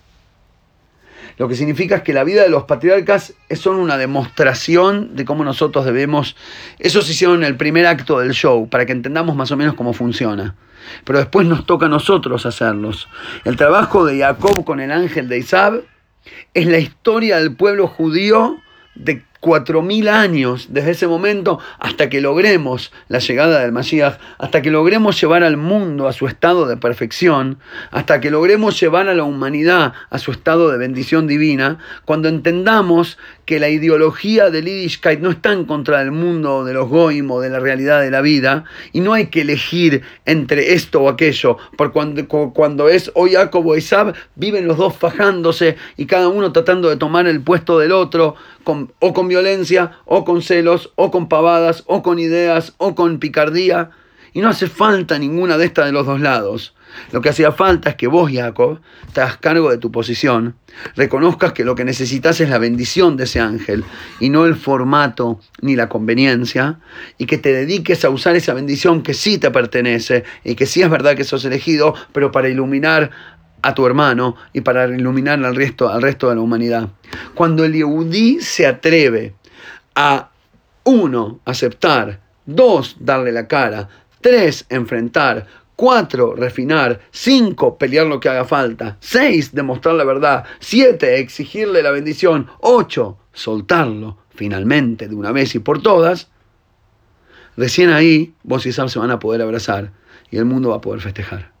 Lo 1.38 1.48
que 1.48 1.54
significa 1.54 1.96
es 1.96 2.02
que 2.02 2.12
la 2.12 2.24
vida 2.24 2.42
de 2.42 2.50
los 2.50 2.64
patriarcas 2.64 3.34
son 3.54 3.76
una 3.76 3.96
demostración 3.96 5.14
de 5.14 5.24
cómo 5.24 5.44
nosotros 5.44 5.84
debemos... 5.84 6.36
Eso 6.78 7.00
se 7.00 7.12
hicieron 7.12 7.44
el 7.44 7.56
primer 7.56 7.86
acto 7.86 8.18
del 8.18 8.32
show, 8.32 8.68
para 8.68 8.86
que 8.86 8.92
entendamos 8.92 9.36
más 9.36 9.50
o 9.52 9.56
menos 9.56 9.74
cómo 9.74 9.92
funciona. 9.92 10.56
Pero 11.04 11.20
después 11.20 11.46
nos 11.46 11.64
toca 11.64 11.86
a 11.86 11.88
nosotros 11.88 12.44
hacerlos. 12.44 13.08
El 13.44 13.56
trabajo 13.56 14.04
de 14.04 14.18
Jacob 14.18 14.64
con 14.64 14.80
el 14.80 14.90
ángel 14.90 15.28
de 15.28 15.38
Isab 15.38 15.84
es 16.54 16.66
la 16.66 16.78
historia 16.78 17.38
del 17.38 17.54
pueblo 17.54 17.86
judío 17.86 18.56
de 18.96 19.22
cuatro 19.40 19.82
mil 19.82 20.08
años 20.08 20.68
desde 20.70 20.92
ese 20.92 21.06
momento 21.06 21.58
hasta 21.78 22.08
que 22.08 22.20
logremos 22.20 22.92
la 23.08 23.18
llegada 23.18 23.60
del 23.60 23.72
Mashiach, 23.72 24.18
hasta 24.38 24.62
que 24.62 24.70
logremos 24.70 25.20
llevar 25.20 25.42
al 25.42 25.56
mundo 25.56 26.08
a 26.08 26.12
su 26.12 26.26
estado 26.26 26.66
de 26.66 26.76
perfección, 26.76 27.58
hasta 27.90 28.20
que 28.20 28.30
logremos 28.30 28.78
llevar 28.80 29.08
a 29.08 29.14
la 29.14 29.24
humanidad 29.24 29.92
a 30.10 30.18
su 30.18 30.30
estado 30.30 30.70
de 30.70 30.78
bendición 30.78 31.26
divina, 31.26 31.78
cuando 32.04 32.28
entendamos 32.28 33.18
que 33.48 33.58
la 33.58 33.70
ideología 33.70 34.50
del 34.50 34.66
Yiddishkeit 34.66 35.20
no 35.20 35.30
está 35.30 35.54
en 35.54 35.64
contra 35.64 36.00
del 36.00 36.10
mundo 36.10 36.66
de 36.66 36.74
los 36.74 36.86
goim 36.86 37.30
o 37.30 37.40
de 37.40 37.48
la 37.48 37.58
realidad 37.58 38.02
de 38.02 38.10
la 38.10 38.20
vida, 38.20 38.64
y 38.92 39.00
no 39.00 39.14
hay 39.14 39.28
que 39.28 39.40
elegir 39.40 40.02
entre 40.26 40.74
esto 40.74 41.00
o 41.00 41.08
aquello, 41.08 41.56
porque 41.78 41.94
cuando, 41.94 42.28
cuando 42.52 42.90
es 42.90 43.10
hoy 43.14 43.32
Jacob 43.32 43.66
o 43.66 43.74
Isab, 43.74 44.14
viven 44.34 44.68
los 44.68 44.76
dos 44.76 44.94
fajándose 44.94 45.78
y 45.96 46.04
cada 46.04 46.28
uno 46.28 46.52
tratando 46.52 46.90
de 46.90 46.96
tomar 46.96 47.26
el 47.26 47.40
puesto 47.40 47.78
del 47.78 47.92
otro, 47.92 48.34
o 48.64 49.14
con 49.14 49.28
violencia, 49.28 49.92
o 50.04 50.26
con 50.26 50.42
celos, 50.42 50.92
o 50.96 51.10
con 51.10 51.30
pavadas, 51.30 51.84
o 51.86 52.02
con 52.02 52.18
ideas, 52.18 52.74
o 52.76 52.94
con 52.94 53.18
picardía. 53.18 53.92
Y 54.32 54.40
no 54.40 54.48
hace 54.48 54.68
falta 54.68 55.18
ninguna 55.18 55.58
de 55.58 55.66
estas 55.66 55.86
de 55.86 55.92
los 55.92 56.06
dos 56.06 56.20
lados. 56.20 56.74
Lo 57.12 57.20
que 57.20 57.28
hacía 57.28 57.52
falta 57.52 57.90
es 57.90 57.96
que 57.96 58.06
vos, 58.06 58.30
Jacob, 58.32 58.80
te 59.12 59.20
hagas 59.20 59.36
cargo 59.38 59.70
de 59.70 59.78
tu 59.78 59.92
posición, 59.92 60.56
reconozcas 60.96 61.52
que 61.52 61.64
lo 61.64 61.74
que 61.74 61.84
necesitas 61.84 62.40
es 62.40 62.48
la 62.48 62.58
bendición 62.58 63.16
de 63.16 63.24
ese 63.24 63.40
ángel 63.40 63.84
y 64.20 64.30
no 64.30 64.46
el 64.46 64.56
formato 64.56 65.40
ni 65.60 65.76
la 65.76 65.88
conveniencia, 65.88 66.80
y 67.18 67.26
que 67.26 67.38
te 67.38 67.52
dediques 67.52 68.04
a 68.04 68.10
usar 68.10 68.36
esa 68.36 68.54
bendición 68.54 69.02
que 69.02 69.14
sí 69.14 69.38
te 69.38 69.50
pertenece 69.50 70.24
y 70.44 70.54
que 70.54 70.66
sí 70.66 70.82
es 70.82 70.90
verdad 70.90 71.16
que 71.16 71.24
sos 71.24 71.44
elegido, 71.44 71.94
pero 72.12 72.32
para 72.32 72.48
iluminar 72.48 73.10
a 73.62 73.74
tu 73.74 73.86
hermano 73.86 74.36
y 74.52 74.60
para 74.60 74.86
iluminar 74.86 75.44
al 75.44 75.56
resto, 75.56 75.88
al 75.88 76.02
resto 76.02 76.28
de 76.28 76.36
la 76.36 76.40
humanidad. 76.40 76.88
Cuando 77.34 77.64
el 77.64 77.72
Yehudí 77.72 78.40
se 78.40 78.66
atreve 78.66 79.34
a, 79.94 80.30
uno, 80.84 81.40
aceptar, 81.44 82.20
dos, 82.46 82.96
darle 83.00 83.32
la 83.32 83.48
cara, 83.48 83.88
tres, 84.20 84.66
enfrentar, 84.68 85.46
cuatro, 85.76 86.34
refinar, 86.34 87.00
cinco, 87.10 87.78
pelear 87.78 88.06
lo 88.06 88.18
que 88.18 88.28
haga 88.28 88.44
falta, 88.44 88.96
seis, 89.00 89.54
demostrar 89.54 89.94
la 89.94 90.04
verdad, 90.04 90.44
siete, 90.58 91.18
exigirle 91.20 91.82
la 91.82 91.92
bendición, 91.92 92.48
ocho, 92.60 93.18
soltarlo 93.32 94.18
finalmente 94.30 95.08
de 95.08 95.14
una 95.14 95.32
vez 95.32 95.54
y 95.54 95.60
por 95.60 95.82
todas, 95.82 96.28
recién 97.56 97.90
ahí 97.90 98.34
vos 98.42 98.66
y 98.66 98.72
Sam 98.72 98.88
se 98.88 98.98
van 98.98 99.10
a 99.10 99.18
poder 99.18 99.42
abrazar 99.42 99.92
y 100.30 100.36
el 100.36 100.44
mundo 100.44 100.70
va 100.70 100.76
a 100.76 100.80
poder 100.80 101.00
festejar. 101.00 101.52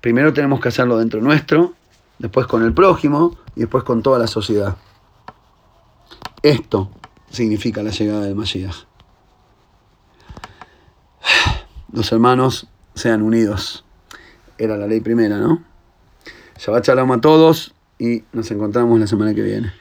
Primero 0.00 0.32
tenemos 0.32 0.60
que 0.60 0.68
hacerlo 0.68 0.98
dentro 0.98 1.20
nuestro, 1.20 1.74
después 2.18 2.46
con 2.46 2.62
el 2.64 2.72
prójimo 2.72 3.38
y 3.54 3.60
después 3.60 3.84
con 3.84 4.02
toda 4.02 4.18
la 4.18 4.26
sociedad. 4.26 4.76
Esto 6.42 6.90
significa 7.30 7.82
la 7.82 7.90
llegada 7.90 8.22
del 8.22 8.36
Mashiach. 8.36 8.86
Los 11.96 12.12
hermanos 12.12 12.68
sean 12.94 13.22
unidos. 13.22 13.82
Era 14.58 14.76
la 14.76 14.86
ley 14.86 15.00
primera, 15.00 15.38
¿no? 15.38 15.64
Shabbat 16.58 16.86
a 16.90 17.20
todos 17.22 17.74
y 17.98 18.22
nos 18.34 18.50
encontramos 18.50 19.00
la 19.00 19.06
semana 19.06 19.32
que 19.32 19.40
viene. 19.40 19.72